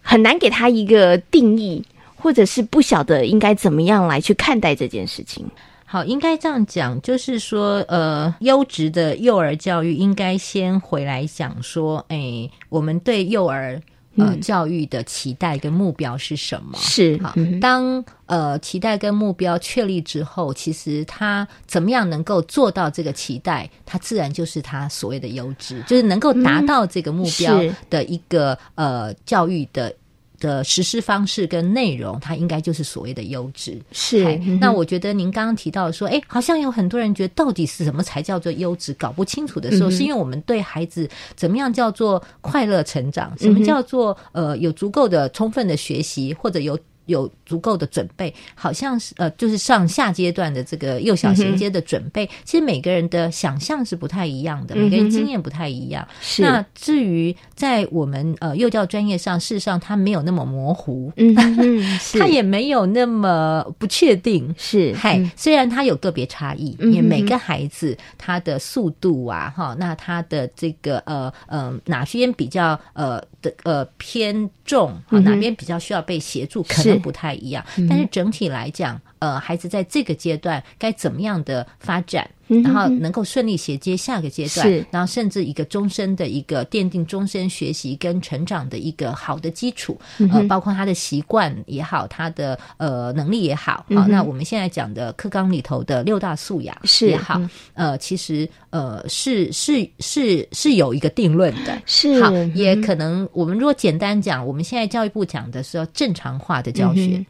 [0.01, 1.85] 很难给他一个定义，
[2.17, 5.47] 或者是不晓得应该怎么样来去看待这件事情。
[5.85, 13.81] 好，应该这样讲，就是说，呃，优质的幼儿教育应该先回来讲说，哎，我们对幼儿。
[14.17, 16.79] 呃，教育的期待跟目标是什么？
[16.79, 29.95] 是好，当呃期待跟目标确立之后，其实他怎么样能够做到这个期待，他自然就是他所谓的优质，就是能够达到这个目标的一个呃教育的。
[30.43, 33.81] 的实施方式跟内容，它应该就是所谓的优质。
[33.93, 46.77] 是，那我觉得您刚刚提到说，哎，好像有很多人觉得到底是什么才叫做优质，搞不清楚的时候，是因为我们对孩子怎么样叫做快乐成长，什么叫做呃有足够的充分的学习，或者有。
[47.07, 56.07] 有足够的准备，好像是呃，就是上下阶段的这个幼小衔接的准备，其实每个人的想象是不太一样的，每个人经验不太一样。
[56.21, 56.43] 是。
[56.43, 64.55] 那至于在我们呃幼教专业上，事实上它没有那么模糊，嗯嗯， 它也没有那么不确定。
[64.57, 77.65] 是，嗨，虽然它有个别差异，因为每个孩子他的速度啊，哈，那他的这个呃呃哪边比较呃的呃偏重，哈，哪边比较需要被协助，可能不太一样。
[77.89, 82.29] 但是整体来讲，呃，孩子在这个阶段该怎么样的发展？
[82.49, 89.99] 然后能够顺利衔接下个阶段，然后甚至一个终身的一个奠定终身学习跟成长的一个好的基础，
[90.31, 97.41] 呃，包括他的习惯也好，他的呃能力也好，啊，那我们现在讲的课纲里头的六大素养也好，
[97.73, 107.25] 呃，其实呃是是是是有一个定论的，是好，也可能我们如果简单讲，我们现在教育部讲的是要正常化的教学。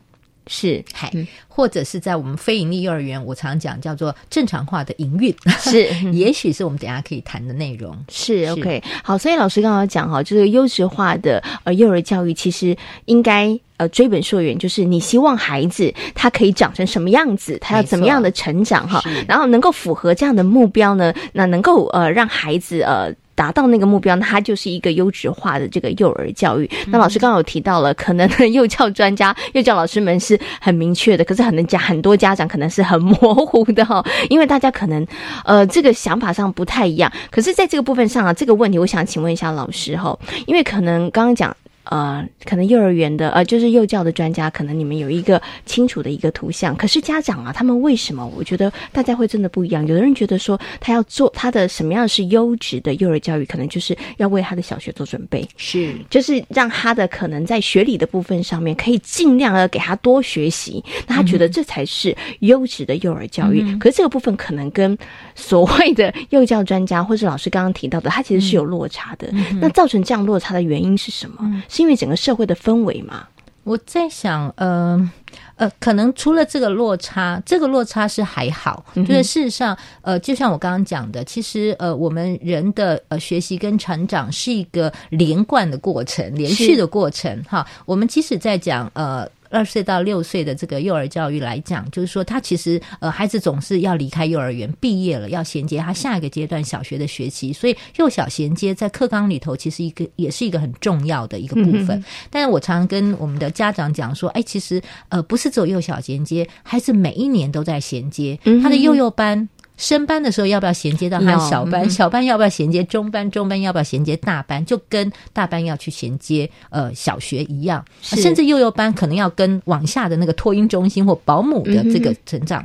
[0.46, 1.10] 是，嗨，
[1.48, 7.96] 或者是在我们非盈利幼儿园，我常讲叫做正常化的营运， 是， 也许是我们等下可以谈的内容。
[8.08, 21.14] 是，OK，好，所以老师刚刚讲哈，就是优质化的呃幼儿教育，其实应该呃追本溯源，就是你希望孩子他可以长成什么样子，他要怎么样的成长哈，然后能够符合这样的目标呢？
[21.32, 23.14] 那能够呃让孩子呃。
[23.34, 26.68] 达到那个目标，它就是一个优质化的这个幼儿教育。
[26.88, 35.06] 那老师刚刚有提到了，可能幼教专家、幼教老师们是很明确的，可是很多家很多家长可能是很模糊的哈， 因为大家可能
[35.44, 37.10] 呃这个想法上不太一样。
[37.30, 41.56] 可是在这个部分上啊，这个问题我想请问一下老师哈，因为可能刚刚讲。
[41.84, 46.76] 呃，可能幼儿园的呃，就是幼教的专家，可能你们有一个清楚的一个图像。
[46.76, 48.24] 可是家长啊，他们为什么？
[48.36, 49.86] 我觉得大家会真的不一样。
[49.86, 60.82] 有的人觉得说，他要做他的什么样是优质的幼儿教育，可能就是要为他的小学做准备，是，就是让他的可能在学理的部分上面，可以尽量的给他多学习。
[61.06, 63.76] 那他觉得这才是优质的幼儿教育。
[63.78, 64.96] 可是这个部分可能跟
[65.34, 69.28] 所谓的幼教专家或是老师刚刚提到的，他其实是有落差的。
[69.60, 71.62] 那造成这样落差的原因是什么？
[71.72, 73.26] 是因为整个社会的氛围嘛？
[73.64, 75.10] 我在想，呃
[75.56, 78.84] 呃，可能除了这个落差，这个落差是还好。
[78.94, 87.42] 就是事实上，呃，就像我刚刚讲的，其实呃，我们人的呃学习跟成长是一个连贯的过程，连续的过程。
[87.48, 89.26] 哈，我们即使在讲呃。
[89.52, 102.02] 二岁到六岁的这个幼儿教育来讲，就是说，他其实呃，孩子总是要离开幼儿园，毕业了，要衔接他下一个阶段小学的学期，所以幼小衔接在课纲里头，其实一个也是一个很重要的一个部分。
[102.30, 109.48] 但是我常常跟我们的家长讲说，哎，其实呃，不是只有幼小衔接，孩子每一年都在衔接他的幼幼班。
[109.76, 111.88] 升班的时候要不要衔接到他小班？
[111.90, 113.28] 小班要不要衔接中班？
[113.30, 114.64] 中班要不要衔接大班？
[114.64, 122.64] 就跟大班要去衔接呃小学一样，甚至幼幼班可能要跟往下的那个托婴中心或保姆的这个成长。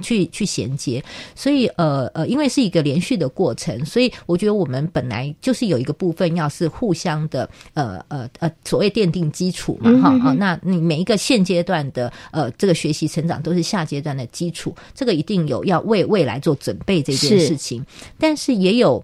[0.00, 1.02] 去去衔接，
[1.34, 17.84] 所以呃呃，因为是一个连续的过程，所以我觉得我们本来就是有一个部分要是互相的呃呃呃，所谓奠定基础嘛哈啊，那你每一个现阶段的呃这个学习成长都是下阶段的基础，这个一定有要为未来做准备这件事情，
[18.18, 19.02] 但是也有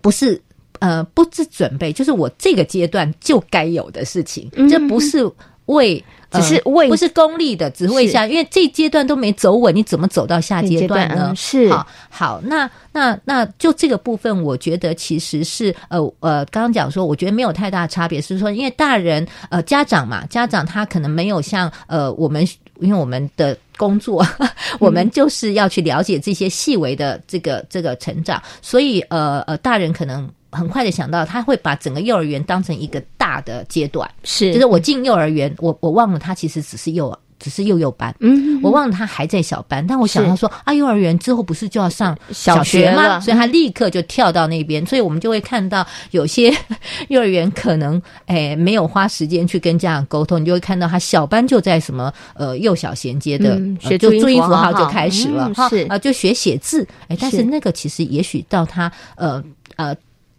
[0.00, 0.40] 不是
[0.80, 5.28] 呃不是准备，就是我这个阶段就该有的事情，这不是
[5.66, 6.04] 为。
[6.28, 11.32] 只是为不是功利的，只为下，因为这阶段都没走稳，你怎么走到下阶段呢？
[11.36, 22.46] 是好，好，那那那就这个部分，我觉得其实是呃呃，刚刚讲说，我觉得没有太大差别，是说，因为大人呃家长嘛，家长他可能没有像呃我们，
[22.80, 24.26] 因为我们的工作，
[24.80, 30.28] 我们就是要去了解这些细微的这个这个成长，所以呃呃，大人可能。
[30.52, 32.98] 很快的想到，他会把整个幼儿园当成一个
[33.36, 43.20] 大的阶段，是，就是我进幼儿园，我我忘了他其实只是幼，只是幼幼班，嗯，我忘了他还在小班，但我想到说啊，幼儿园之后不是就要上小学吗？
[43.20, 46.50] 所以他立刻就跳到那边，所以我们就会看到有些
[47.08, 55.86] 幼儿园可能诶没有花时间去跟家长沟通，你就会看到他小班就在什么呃幼小衔接的学注音符号就开始了，是。
[55.88, 57.42] 啊，就学写字，哎，但是。
[57.42, 59.42] 那个其实也许到他呃
[59.76, 59.94] 呃。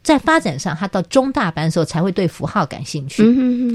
[0.08, 3.22] 在发展上，他到中大班的时候才会对符号感兴趣，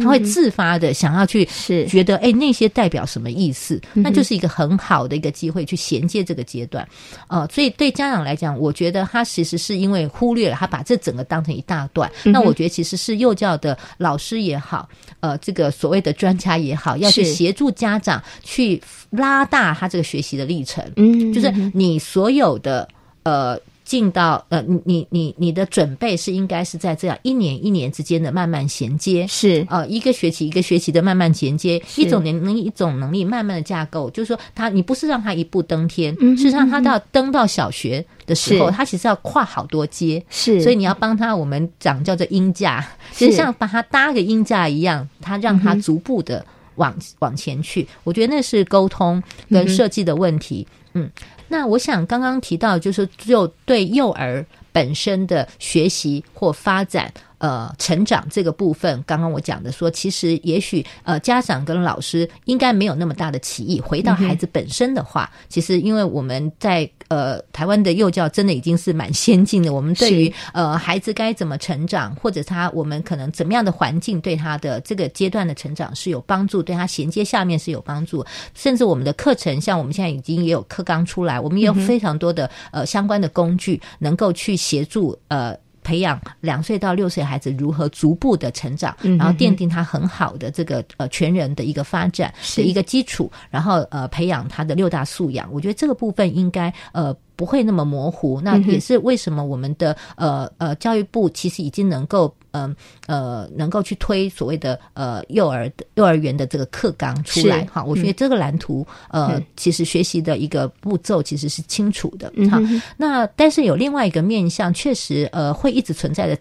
[0.03, 3.79] 他会自发的想要去是觉得，哎，那些代表什么意思？
[3.93, 6.89] 那就是一个很好的一个机会去衔接这个阶段。
[7.29, 12.11] 呃，所以对家长来讲，我觉得他其实是因为忽略了他把这整个当成一大段。
[12.25, 14.89] 那我觉得其实是幼教的老师也好，
[15.21, 20.83] 呃，这个所谓的专家也好，要去协助家长去拉大他这个学习的历程。
[20.97, 22.89] 嗯，就是你所有的
[23.25, 23.61] 呃。
[23.93, 29.67] 进到呃，你你你你的准备是应该是在这样一年一年之间的慢慢衔接，是。
[29.69, 46.43] 呃一个学期一个学期的慢慢衔接，一种能力一种能力慢慢的架构，就是说他你不是让他一步登天，事实上他到登到小学的时候，他其实要跨好多阶，是，所以你要帮他我们讲叫做音架，其实像把他搭个音架一样，他让他逐步的
[46.77, 51.11] 往往前去，我觉得那是沟通跟设计的问题，嗯。
[51.53, 54.43] 那我想刚刚提到，就是只有对幼儿
[54.73, 57.13] 本身的学习或发展。
[57.43, 63.81] 呃，成长这个部分，刚刚我讲的说，其实也许呃，家长跟老师应该没有那么大的歧义。
[63.81, 69.73] 回到孩子本身的话，其实因为我们在呃台湾的幼教真的已经是蛮先进的。
[69.73, 78.25] 我们对于呃孩子该怎么成长，或者他我们可能怎么样的环境对他的这个阶段的成长是有帮助，对他衔接下面是有帮助。
[78.55, 85.59] 甚至我们的课程，像我们现在已经也有课纲出来，我们也有非常多的呃相关的工具，能够去协助呃。
[85.83, 95.53] 培养两岁到六岁孩子如何逐步的成长，然后奠定他很好的这个呃全人的一个发展的一个基础，然后呃培养他的六大素养。
[95.53, 97.15] 我觉得这个部分应该呃。
[97.35, 102.75] 不会那么模糊，那也是为什么我们的呃呃教育部其实已经能够嗯
[103.07, 107.83] 呃能够去推所谓的呃幼儿幼儿园的这个课纲出来哈。
[107.85, 112.61] 我觉得这个蓝图呃其实学习的一个步骤其实是清楚的哈。
[112.97, 116.39] 那但是有另外一个面向，确实呃会一直存在的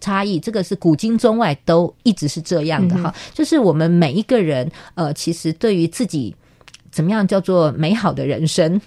[0.00, 3.14] 差异，这个是古今中外都一直是这样的哈。
[3.34, 6.34] 就是我们每一个人呃其实对于自己
[6.90, 8.80] 怎么样叫做美好的人生。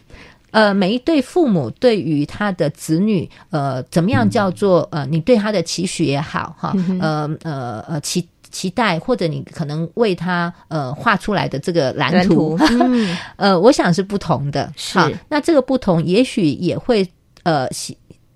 [0.52, 12.58] 呃，每一对父母对于他的子女，呃，怎么样叫做呃，你对他的期许也好，哈，呃呃呃期期待，或者你可能为他呃画出来的这个蓝图，
[13.36, 14.72] 呃，我想是不同的。
[14.76, 14.98] 是，
[15.30, 17.08] 那这个不同，也许也会
[17.43, 17.68] 呃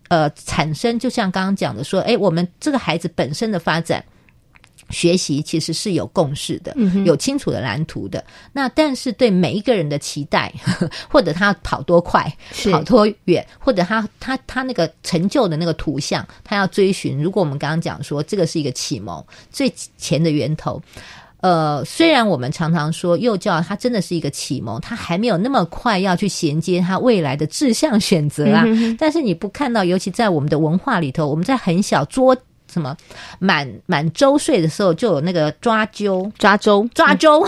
[0.10, 4.04] 呃产生，就像刚刚讲的说，哎，我们这个孩子本身的发展。
[4.92, 6.76] 学习其实是有共识的，
[7.06, 8.24] 有清楚的蓝图的。
[8.52, 10.54] 那但是对每一个人的期待，
[11.10, 12.32] 或者他跑多快、
[12.72, 17.22] 跑多远，或者他他他那个成就的那个图像，他要追寻。
[17.22, 20.82] 如果我们刚刚讲说这个是一个启蒙最前的源头，
[21.42, 28.64] 呃，虽然我们常常说幼教它真的是一个启蒙，它还没有那么快要去衔接他未来的志向选择啊。
[29.00, 32.38] 但是你不看到，尤其在我们的文化里头，我们在很小捉。
[32.72, 32.96] 什么
[33.40, 37.46] 满满周岁的时候就有那个抓阄抓周抓周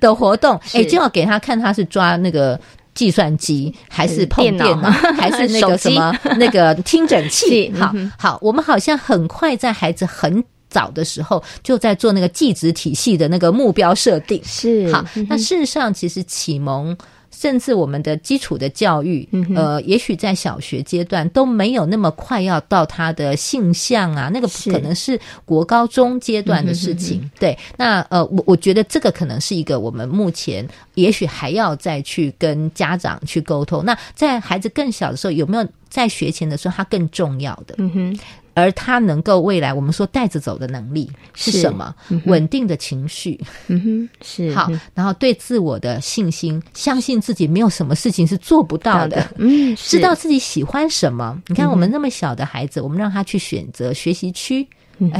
[0.00, 2.58] 的活动，哎，就要给他看他是抓那个
[2.94, 7.72] 计算机还是碰电脑还是那个什么那个听诊器？
[7.72, 14.40] 好好，我们好像很快在孩子很早的时候就在做那个计值体系的那个目标设定。
[14.44, 16.96] 是好，那事实上其实启蒙。
[17.36, 27.30] 甚至我们的基础的教育，呃，也许在小学阶段都没有那么快要到他的性向啊，那个可能是国高中阶段的事情。
[27.38, 33.84] 对，那呃，我我觉得这个可能是一个我们目前也许还要再去跟家长去沟通。
[33.84, 37.74] 那在孩子更小的时候，有没有在学前的时候他更重要的？
[37.78, 38.18] 嗯哼。
[38.54, 41.94] 而他能够未来我们说带着走的能力是什么？
[42.26, 51.40] 稳定的情绪，嗯哼，是好，然后对自我的信心，相信自己没有什么事情是做不到的，嗯，知道自己喜欢什么。
[51.48, 54.66] 你看我们那么小的孩子，我们让他去选择学习区，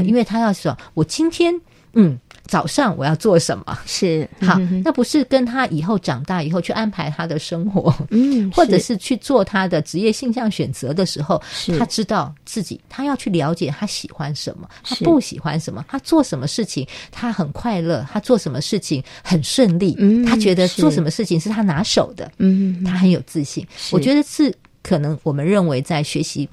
[0.03, 1.53] 因为他要说，我今天
[1.93, 2.17] 嗯。
[2.47, 3.77] 早上我要做什么？
[3.85, 4.27] 是。
[4.41, 11.41] 好，那不是跟他以后长大以后去安排他的生活，嗯， 或者是去做他的职业性向选择的时候，
[11.77, 23.65] 他知道自己他要去了解他喜欢什么，他不喜欢什么，他做什么事情他很快乐，他做什么事情很顺利，他觉得做什么事情是他拿手的，嗯，他很有自信。
[23.91, 26.47] 我觉得是可能我们认为在学习。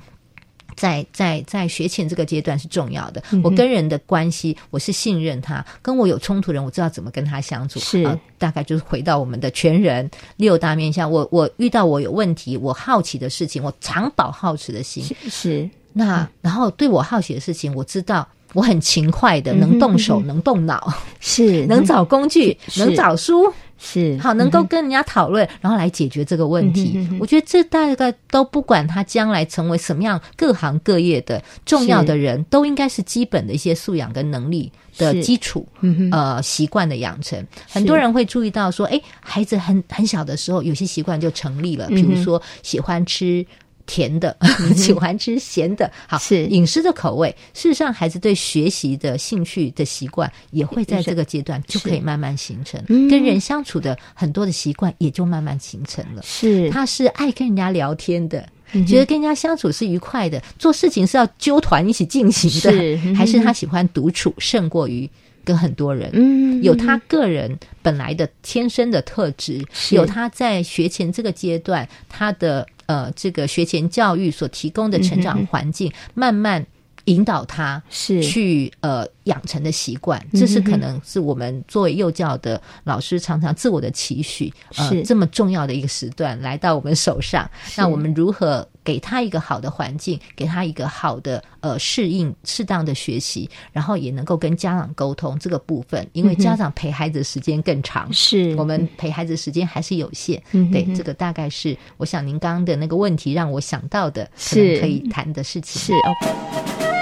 [0.76, 3.22] 在在在学前这个阶段是重要的。
[3.42, 7.78] 我跟人的关系，我是信任他，跟我有冲突人，我知道怎么跟他相处。
[7.80, 11.10] 是，大概就是回到我们的全人六大面向。
[11.10, 15.04] 我我遇到我有问题，我好奇的事情，我常保好奇的心。
[15.28, 23.52] 是，那然后对我好奇的事情，我知道我很勤快的，能动手，能动脑，是，能找工具，能找书。
[23.84, 27.04] 是好，能够跟人家讨论，然后来解决这个问题。
[27.18, 35.66] 我觉得这大概都不管他将来成为什么样各行各业的重要的人，都应该是基本的一些素养跟能力的基础。
[36.12, 43.44] 呃，习惯的养成，很多人会注意到说，哎，孩子很很小的时候，有些习惯就成立了，比如说喜欢吃。
[43.86, 44.36] 甜的
[44.76, 46.46] 喜欢吃咸的，好是。
[46.46, 47.34] 饮食的口味。
[47.54, 56.22] 事实上，孩子对学习的兴趣的习惯也会在这个阶段就可以慢慢形成，跟人相处的很多的习惯也就慢慢形成了。
[56.22, 58.48] 是，他是爱跟人家聊天的。
[58.86, 65.06] 觉得跟人家相处是愉快的，做事情是要纠团一起进行的，还是他喜欢独处胜过于
[65.44, 66.08] 跟很多人？
[66.14, 76.64] 嗯，有他个人本来的天生的特质，有他在学前这个阶段他的呃这个学前教育所提供的成长环境，慢慢。
[77.06, 84.54] 引导他是去呃养成的习惯，这是可能是我们作为幼教的老师常常自我的期许。
[84.70, 100.42] 是这么重要的一个时段来到我们手上，那我们如何给他一个好的环境，给他一个好的呃适应、适当的学习，然后也能够跟家长沟通这个部分，因为家长陪孩子时间更长，是我们陪孩子时间还是有限。
[100.70, 105.80] 对，这个大概是我想您刚刚的那个问题让我想到的，是可以谈的事情。
[105.80, 107.01] 是 OK。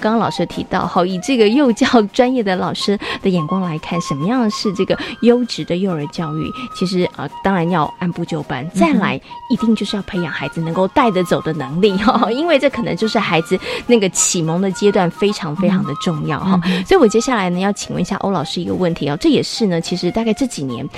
[0.00, 6.50] 刚刚老师提到，好，以这个幼教专业的老师的眼光来看，什么样是这个优质的幼儿教育？
[6.74, 9.20] 其实啊，当然要按部就班，再来
[9.50, 16.60] 一定就是要培养孩子能够带得走的能力哈，因为这可能就是孩子那个启蒙的阶段非常非常的重要哈。
[16.86, 20.88] 所以我接下来呢要请问一下欧老师一个问题啊，这也是呢，其实大概这几年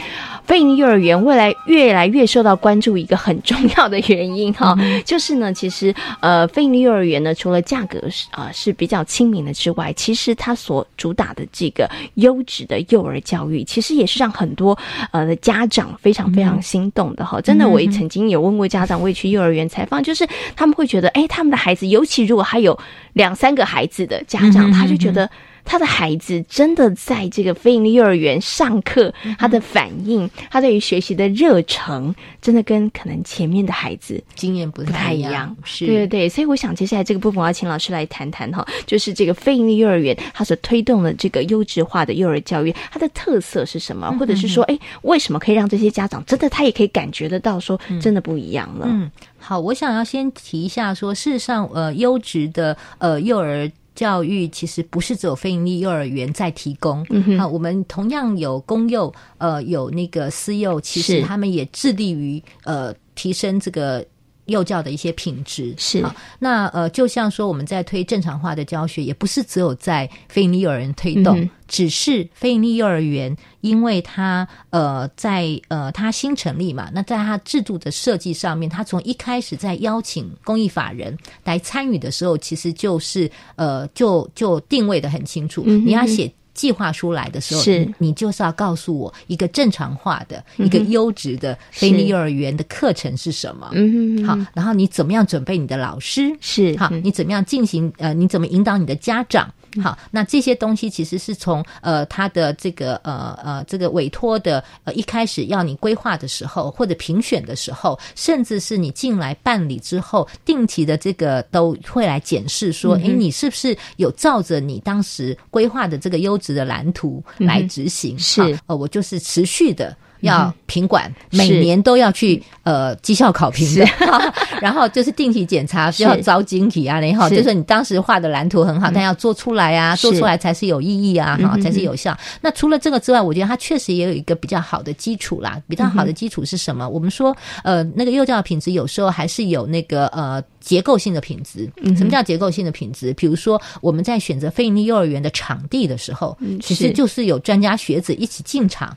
[0.45, 14.77] 非营幼儿园未来越来越受到关注一个很重要的原因哈，就是呢，其实呃非营幼儿园呢，除了价格是啊是比较亲民的之外，其实它所主打的这个优质的幼儿教育，其实也是让很多
[15.13, 17.41] 呃的家长非常非常心动的哈。
[17.41, 22.77] 真的，我也曾经有问过家长，我也去幼儿园采访，就是他们会觉得，哎，他们的孩子，尤其如果还有
[23.13, 25.31] 两三个孩子的家长，他就觉得。
[25.65, 35.57] 他的孩子真的在这个非营利幼儿园上课，他的反应，他对于学习的热诚，真的跟可能前面的孩子经验不太一样。
[35.65, 36.29] 是，对对对。
[36.29, 44.11] 所以我想接下来这个部分，我要请老师来谈谈哈，就是这个非营利幼儿园它所推动的这个优质化的幼儿教育，它的特色是什么？
[44.19, 48.87] 或者是说，哎，为什么可以让这些家长真的他也可以感觉得到说，真的不一样了？
[48.89, 53.71] 嗯，好，我想要先提一下说，事实上，呃，优质的呃幼儿。
[53.95, 57.03] 教育其实不是只有非营利幼儿园在提供，
[57.39, 64.05] 啊，我们同样有公幼，呃，有那个私幼，其实他们也致力于呃提升这个。
[64.53, 65.75] 幼教的一些品质。
[65.77, 66.01] 是。
[66.39, 86.33] 那呃，就像说我们在推正常化的教学，也不是只有在非营利幼儿园推动，只是非营利幼儿园，因为它呃在呃它新成立嘛，那在它制度的设计上面，它从一开始在邀请公益法人来参与的时候，其实就是呃就就定位的很清楚，你要写。
[86.55, 93.71] 计划书来的时候，是你就是要告诉我一个正常化的、一个优质的菲尼幼儿园的课程是什么？
[93.73, 96.37] 嗯，好，然后你怎么样准备你的老师？
[96.41, 97.93] 是好，你怎么样进行？
[97.99, 99.53] 呃，你怎么引导你的家长？
[99.81, 118.19] 好，那这些东西其实是从呃他的这个呃呃这个委托的呃一开始要你规划的时候，或者评选的时候，甚至是你进来办理之后，定期的这个都会来检视说，哎，你是不是有照着你当时规划的这个优质的蓝图来执行？
[118.19, 119.97] 是，呃，我就是持续的。
[120.23, 123.87] 要品管，每年都要去呃绩效考评的，
[124.61, 132.17] 然后就是定期检查，需要招晶体啊，然后就是你当时画的蓝图很好，但要做出来啊，做出来才是有意义啊，哈，才是有效。
[132.41, 135.61] 那除了这个之外，我觉得它确实也有一个比较好的基础啦。
[135.69, 136.89] 比较好的基础是什么？
[136.89, 141.71] 我们说呃，那个幼教的品质有时候还是有那个呃结构性的品质。
[141.97, 143.13] 什么叫结构性的品质？
[143.15, 148.97] 比如说我们在选择非营利幼儿园的场地的时候，其实就是有专家学者一起进场。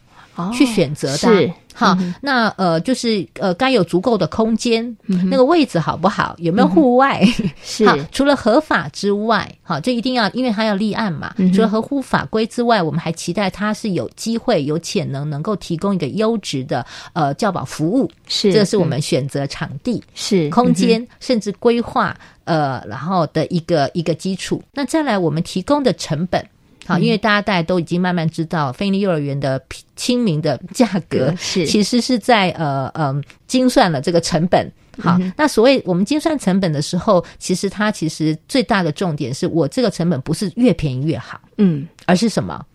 [0.53, 6.33] 去选择的，好，那呃，就是呃，该有足够的空间，那个位置好不好？
[6.37, 7.21] 有没有户外？
[7.61, 11.33] 是， 除了合法之外，好，这一定要，因为他要立案嘛。
[11.53, 18.09] 除了合乎法规之外，我们还期待他是有机会、有潜能，能够提供一个优质的呃教保服务。
[18.27, 22.15] 是，这是我们选择场地、是空间，甚至规划
[22.45, 24.63] 呃，然后的一个一个基础。
[24.71, 26.45] 那再来，我们提供的成本。
[26.85, 29.61] 好，因为大家大家都已经慢慢知道，非利幼儿园的
[29.95, 34.71] 亲民的价格是，其实是在呃呃精算了这个成本。
[34.97, 42.65] 好，那所谓我们精算成本的时候，其实它其实最大的重点是我这个成本不是越便宜越好，嗯，而是什么？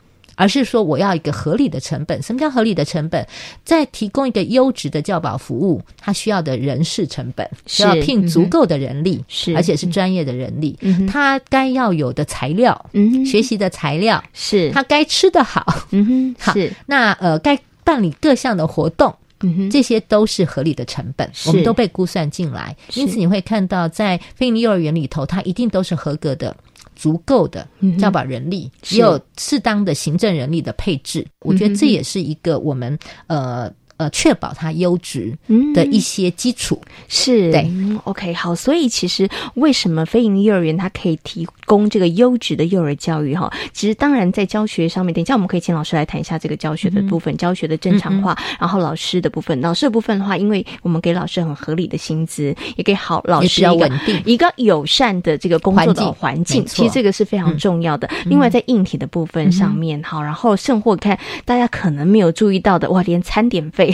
[0.40, 2.22] 而是说，我要一个合理的成本。
[2.22, 3.26] 什么叫合理的成本？
[3.62, 10.78] 在提供一个优质的教保服务，它需要的人事成本，需要聘足够的人力，是而且是专业的人力。
[11.06, 16.54] 他该要有的材料，嗯，学习的材料，是他该吃的好，嗯哼， 好。
[16.86, 22.74] 那呃，该办理各项的活动，嗯哼，这些都是合理的成本，我们都被估算进来。
[22.94, 26.56] 因此，你会看到在非营利幼儿园里头，它一定都是合格的。
[27.00, 27.66] 足够的
[27.98, 31.26] 教保人力，也有适当的行政人力的配置。
[31.40, 33.72] 我觉得这也是一个我们呃。
[34.00, 35.36] 呃，确保它优质
[35.74, 37.70] 的一些基础是对。
[38.04, 43.52] OK，好，所以其实为什么非营利幼儿园它可以提供这个优质的幼儿教育哈？
[43.74, 53.90] 其实当然在教学上面，等一下我们可以请老师来谈一下这个教学的部分，教学的正常化，然后老师的部分，老师的部分的话，因为我们给老师很合理的薪资，也给好老师一个
[54.24, 58.08] 一个友善的这个工作的环境，其实这个是非常重要的。
[58.24, 63.89] 另外在硬体的部分上面，好，然后甚或看大家可能没有注意到的，哇，连餐点费。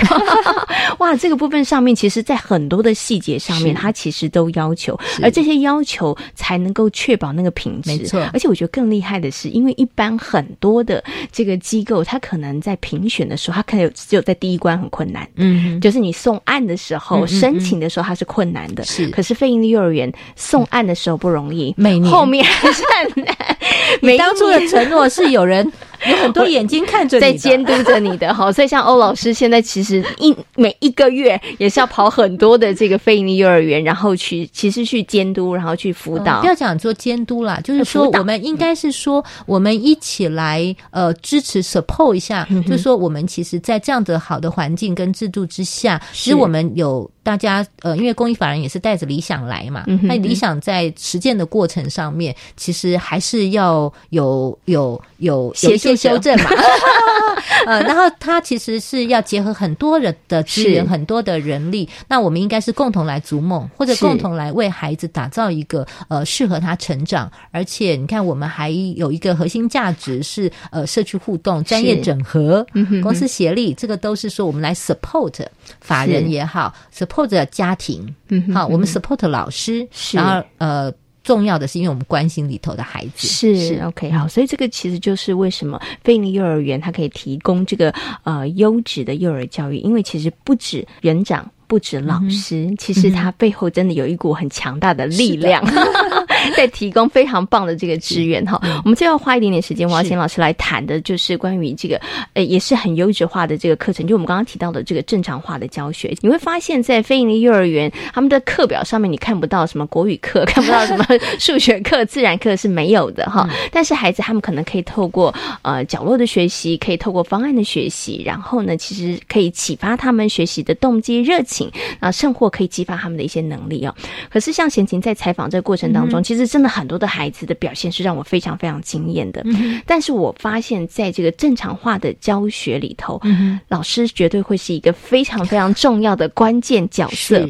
[0.99, 7.90] 哇，这个部分上面，其实，在很多的细节上面，它其实都要求，而这些要求才能够确保那个品质。
[7.90, 18.84] 没错，而且我觉得更厉害的是，因为一般很多的这个机构，它可能在评选的时候，它可能只有在第一关很困难，嗯，就是你送案的时候、申请的时候，它是困难的。
[18.84, 22.82] 是，可是非营利幼儿园送案的时候不容易，每年后面还是
[23.14, 23.36] 很难。
[24.03, 25.70] 你当初的承诺是有人。
[26.09, 36.40] 有很多眼睛看着在监督着你的 哈，所以像欧老师现在其实一每一个月也是要跑很多的这个非营利幼儿园，然后去其实去监督，然后去辅导。
[36.40, 55.97] 不要讲做监督啦，就是说我们应该是说我们一起来呃支持 support 一下，就是说我们其实，在这样的好的环境跟制度之下，其实我们有大家呃，因为公益法人也是带着理想来嘛，那理想在实践的过程上面，其实还是要有有有有一些。
[55.97, 56.51] 修正嘛，
[57.66, 61.89] 呃，然后它其实是要结合很多人的资源，很多的人力。
[62.07, 67.29] 那我们应该是共同来逐梦，或者共同来为孩子打造一个呃适合他成长。
[67.51, 72.64] 而且你看，我们还有一个核心价值是呃社区互动、专业整合、
[73.03, 75.35] 公司协力，这个都是说我们来 support
[75.81, 77.15] 法人也好，support
[77.46, 80.92] 家庭，嗯好，我们 support 老师，然后呃。
[81.26, 83.26] 重要的是，因为我们关心里头的孩子。
[83.26, 87.92] 是 OK，好，所以这个其实就是为什么非营利幼儿园它可以提供这个
[88.22, 91.50] 呃优质的幼儿教育，因为其实不止园长。
[91.66, 95.64] 不止老师，其实他背后真的有一股很强大的力量，
[96.56, 98.60] 在提供非常棒的这个资源哈。
[98.84, 102.00] 我们最后花一点点时间，我要请老师来谈的，就是关于这个
[102.34, 106.16] 呃，也是很优质化的这个课程，就我们刚刚提到的这个正常化的教学。
[106.20, 111.04] 你会发现在非营利幼儿园，他们的课表上面你看不到什么国语课，看不到什么
[111.38, 113.48] 数学课、自然课是没有的哈。
[113.72, 121.55] 但是孩子他们可能可以透过呃角落的学习，可以透过方案的学习，然后呢，其实可以启发他们学习的动机、热情。
[122.00, 123.94] 啊，甚或可以激发他们的一些能力哦。
[124.30, 129.44] 可是像贤琴在采访这个过程当中，其实真的很多的孩子的表现是让我非常非常惊艳的。
[129.86, 133.20] 但是我发现，在这个正常化的教学里头，
[133.68, 137.48] 老师绝对会是一个非常非常重要的关键角色。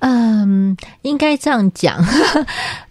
[0.00, 2.04] 嗯，应该这样讲。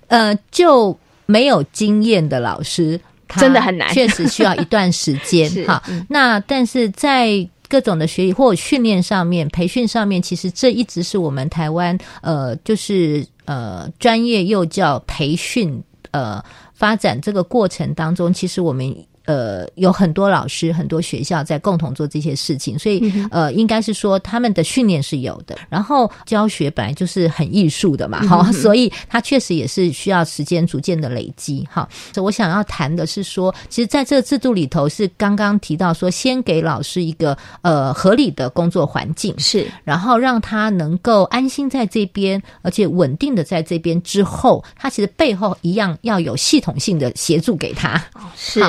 [0.08, 3.00] 呃，就没有经验的老师，
[3.38, 5.50] 真的很难，确实需要一段时间。
[5.66, 7.48] 哈，那但是在。
[7.74, 16.40] 各种的学习或训练上面、培训上面，其实这一直是我们台湾呃，就是呃专业幼教培训呃
[16.76, 18.96] 发展这个过程当中，其实我们。
[19.26, 25.58] 呃，有很多老师、很多学校在共同做这些事情，所以呃，应该是说他们的训练是有的。
[25.70, 31.88] 然后教学本来就是很艺术的嘛，哈， 所以他确实也是需要时间逐渐的累积，哈。
[32.14, 48.04] 所以我想要谈的是说，其实在这个制度里头是刚刚提到说，先给老师一个呃合理的工作环境，是，然后让他能够安心在这边，而且稳定的在这边之后，他其实背后一样要有系统性的协助给他，
[48.36, 48.62] 是。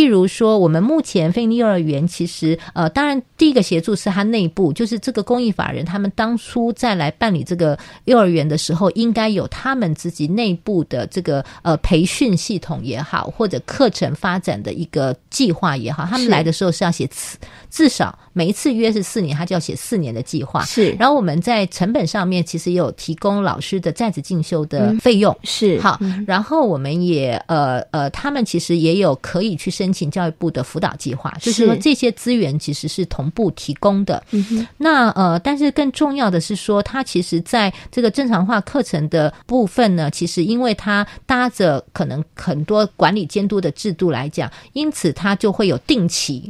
[0.00, 17.36] 例如说，我们目前非利幼儿园其实，呃，当然第一个协助是他内部，就是这个公益法人，他们当初在来办理这个幼儿园的时候，应该有他们自己内部的这个呃培训系统也好，或者课程发展的一个计划也好，他们来的时候是要写词。
[17.68, 20.64] 至少每一次约是四年，他就要写四年的计划。
[20.64, 25.36] 是，然后我们在成本上面其实也有提供老师的在职进修的费用。
[25.44, 34.22] 是，好，然后我们也呃呃，他们其实也有可以去申请教育部的辅导计划，就是说这些资源其实是同步提供的。
[34.30, 46.48] 嗯那呃，但是更重要的是说，它其实在这个正常化课程的部分呢，其实因为它搭着可能很多管理监督的制度来讲，因此它就会有定期，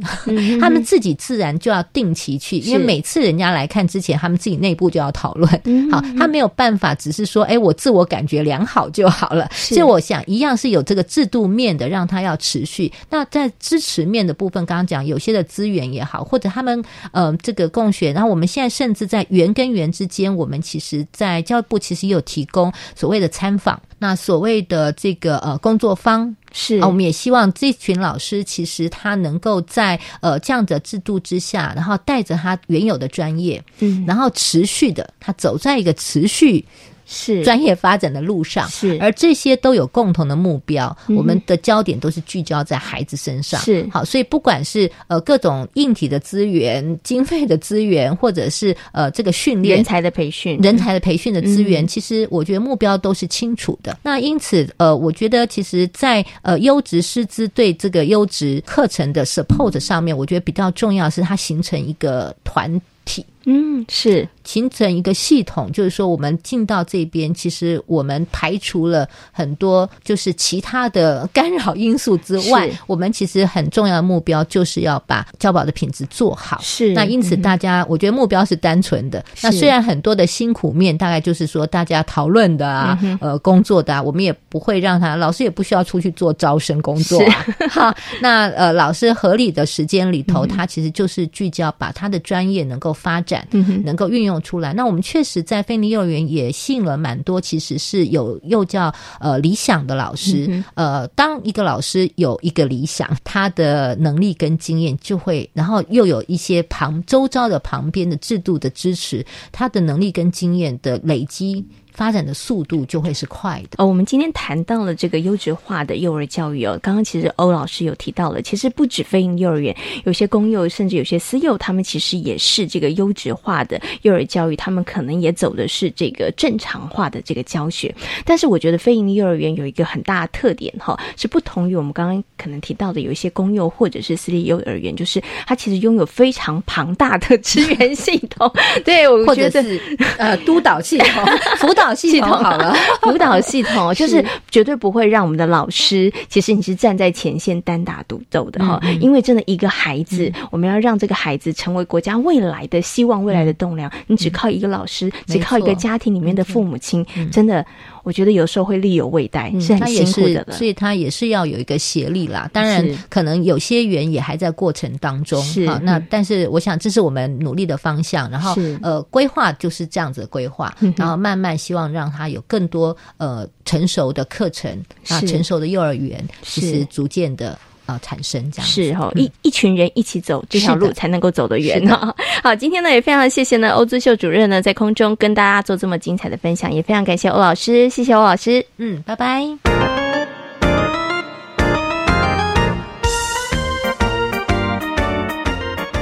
[0.59, 1.15] 他们自己。
[1.15, 5.49] 自然就就要定期去，因为每次人家来看之前，他们自己内部就要讨论。
[5.89, 9.47] 好，他没有办法，只是说，哎，我自我感觉良好就好了。
[9.53, 12.91] 所以我想，一样是有这个制度面的，让他要持续。
[13.09, 26.35] 那在支持面的部分，刚刚讲有些的资源也好，或者他们呃这个供学，然后我们现在甚至在园跟园之间，我们其实在教育部其实也有提供所谓的参访，那所谓的这个呃工作坊。
[26.53, 36.65] 是啊，我们也希望这群老师其实他能够在呃这样的制度之下，然后带着他原有的专业，嗯，然后持续的他走在一个持续。
[37.05, 37.43] 是。
[37.43, 38.97] 专业发展的路上，是。
[39.01, 43.87] 而这些都有共同的目标，我们的焦点都是聚焦在孩子身上，是。
[43.91, 53.97] 好，所以不管是呃各种硬体的资源、经费的资源，或者是呃这个训练人才的培训、人才的培训的资源，其实我觉得目标都是清楚的。
[54.03, 63.25] 那因此，呃，我觉得其实，在呃优质师资对这个优质课程的 support 上面，我觉得比较重要是它形成一个团体。
[63.45, 76.59] 嗯，是形成一个系统，就是说，我们进到这边，其实我们排除了很多就是其他的干扰因素之外，我们其实很重要的目标就是要把教保的品质做好。
[76.61, 79.23] 是那因此，大家我觉得目标是单纯的。
[79.41, 87.19] 那虽然很多的辛苦面，大概就是说大家讨论的啊，呃，工作的，啊，我们也不会让他老师也不需要出去做招生工作。
[87.71, 93.30] 哈，那呃，老师合理的时间里头，他其实就是聚焦把他的专业能够发展。
[93.51, 94.73] 嗯能够运用出来。
[94.73, 100.63] 那我们确实在菲尼幼儿园也吸引了蛮多，其实是有幼教呃理想的老师。
[100.75, 111.65] 呃，当一个老师有一个理想，他的能力跟经验就会，然后又有一些旁周遭的旁边的制度的支持，他的能力跟经验的累积。
[111.93, 113.75] 发展的速度就会是快的。
[113.77, 116.79] 哦，我们今天谈到了这个优质化的幼儿教育哦。
[116.81, 119.75] 刚刚其实欧老师有提到了，其实不止非营幼儿园，
[120.05, 127.93] 有些公幼甚至有些私幼，他们其实也是这个优质化的幼儿教育，他们可能也走的是这个正常化的这个教学。
[128.25, 138.51] 但是我觉得非营幼儿园有一个很大的特点哈，是不同于我们刚刚可能提到的有一些公幼或者是私立幼儿园，就是它其实拥有非常庞大的资源系统。
[138.85, 139.79] 对，我觉得是
[140.17, 141.25] 呃督导系统
[141.59, 141.80] 辅导。
[141.81, 144.23] 导系统好了， 辅导系统 就是。
[144.49, 148.77] 绝对不会让我们的老师，其实你是站在前线单打独斗的哈。
[148.99, 157.65] 因为真的一个孩子，我们要让这个孩子成为国家未来的希望、未来的栋梁，你只靠一个老师，只靠一个家庭里面的父母亲，真的。
[158.03, 162.49] 我觉得有时候会力有未逮，是很辛苦的，所以他也是要有一个协力啦。
[162.51, 165.41] 当然，可能有些园也还在过程当中。
[165.43, 168.29] 是那但是我想这是我们努力的方向。
[168.29, 174.71] 然后呃，规划就是这样子的规划，然后慢慢希望让他有更多呃成熟的课程
[175.07, 177.57] 啊，成熟的幼儿园，其实逐渐的。
[178.01, 182.15] 产生这样是哈，一一群人一起走这条路才能够走得远呢。
[182.43, 189.45] 好，今天呢也非常谢谢呢欧姿秀主任呢在空中跟大家做这么精彩的分享，也非常感谢欧老师，谢谢欧老师，嗯，拜拜。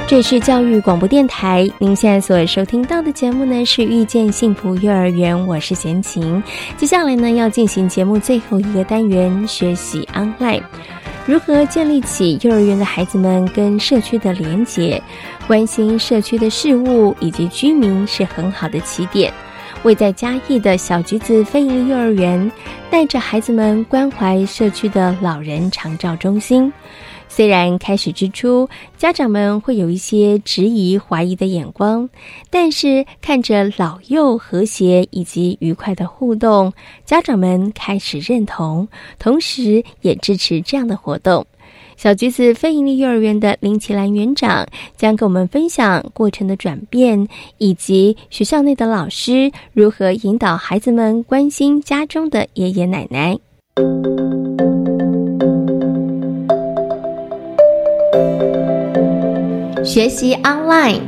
[0.08, 6.42] 这是教育广播电台，您现在所收听到的节目呢是遇见幸福幼儿园，我是贤琴。
[6.78, 10.62] 接下来呢要进行节目最后一个单元，学习 online。
[11.30, 15.00] 如何建立起幼儿园的孩子们跟社区的连结，
[15.46, 19.32] 关心社区的事物以及居民是很好的起点。
[19.84, 22.50] 为在嘉义的小橘子飞营幼儿园，
[22.90, 26.72] 带着孩子们关怀社区的老人长照中心。
[27.32, 28.68] 虽然开始之初，
[28.98, 32.06] 家长们会有一些质疑、怀疑的眼光，
[32.50, 36.70] 但是看着老幼和谐以及愉快的互动，
[37.06, 38.86] 家长们开始认同，
[39.18, 41.46] 同时也支持这样的活动。
[41.96, 44.66] 小橘子非营利幼儿园的林奇兰园长
[44.96, 47.28] 将跟我们分享过程的转变，
[47.58, 53.38] 以及学校内的老师如何引导孩子们关心家中的爷爷奶奶。
[59.90, 61.00] 学习 online，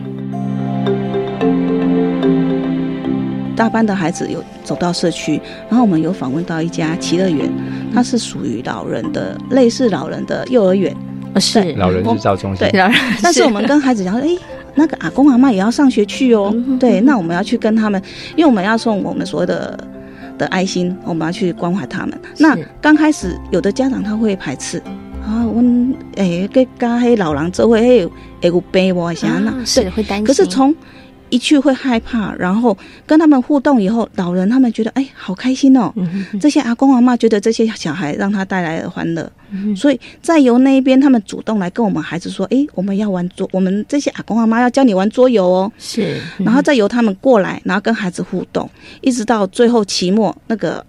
[3.55, 7.49] 大班的孩子有走到社区，然后我们有访问到一家奇乐园，
[7.95, 10.93] 它是属于老人的，类似老人的幼儿园，
[11.39, 12.67] 是老人日照中心。
[12.73, 12.83] 对，
[13.23, 14.37] 但是我们跟孩子讲说，哎，
[14.75, 18.03] 那个阿公阿妈也要上学去哦，对，那我们要去跟他们，
[18.35, 19.79] 因为我们要送我们所有的
[20.37, 22.21] 的爱心，我们要去关怀他们。
[22.37, 24.83] 那刚开始有的家长他会排斥。
[25.25, 25.63] 啊，我
[26.17, 28.11] 诶，跟家黑老人做伙，迄会
[28.43, 29.15] 有病无？
[29.15, 30.27] 想那是会担心。
[30.27, 30.75] 可是从
[31.31, 35.93] 一去会害怕，然后跟他们互动以后，老人他们觉得哎，好开心哦。
[36.41, 39.31] 这些阿公阿妈觉得这些小孩让他带来了欢乐，
[39.77, 45.73] 所以再由那一边他们主动来跟我们孩子说，哎，我们要玩桌，我们这些阿公阿妈要教你玩桌游哦。
[45.79, 48.69] 是，然后再由他们过来，然后跟孩子互动，
[49.01, 50.85] 一直到最后期末那个。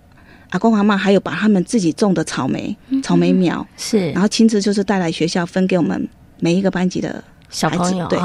[0.53, 6.07] 阿公阿妈还有把他们自己种的草莓、草莓苗是，然后亲自就是带来学校分给我们
[6.39, 8.07] 每一个班级的小朋友。
[8.07, 8.19] 对，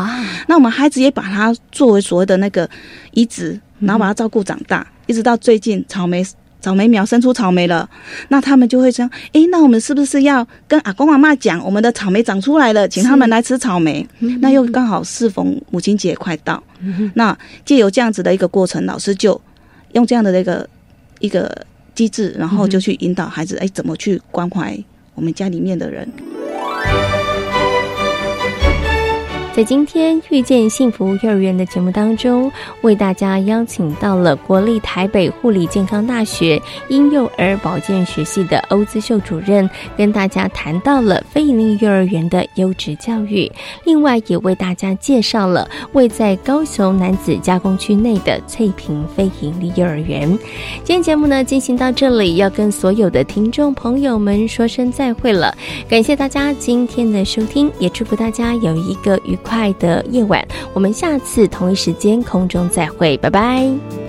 [0.47, 2.69] 那我们孩子也把它作为所谓的那个
[3.13, 6.23] 移植，然后把它照顾长大，一直到最近草莓
[6.61, 7.89] 草莓苗生出草莓了，
[8.29, 14.07] 那他们就会说：“哎，那我们是不是要跟阿公阿妈讲，我们的草莓长出来了，请他们来吃草莓？”
[14.43, 16.63] 那又刚好适逢母亲节快到，
[17.15, 19.41] 那借由这样子的一个过程，老师就
[19.93, 20.69] 用这样的一个
[21.21, 21.65] 一个。
[21.99, 24.79] 机制，然后就去引导孩子，哎，怎么去关怀
[25.17, 26.09] 我们家里面的人。
[29.59, 32.49] 在今天遇见幸福幼儿园的节目当中，
[32.83, 43.51] 为大家邀请到了国立台北护理健康大学婴幼儿保健学系的欧姿秀主任，跟大家谈到了非营利幼儿园的优质教育。
[43.83, 50.29] 另外，也为大家介绍了位在高雄男子加工区内的翠屏非营利幼儿园。
[50.85, 55.53] 今天节目呢进行到这里，要跟所有的听众朋友们说声再会了。
[55.89, 59.48] 感谢大家今天的收听，也祝福大家有一个愉快。
[59.49, 64.08] 快的夜晚，我们下次同一时间空中再会，拜拜。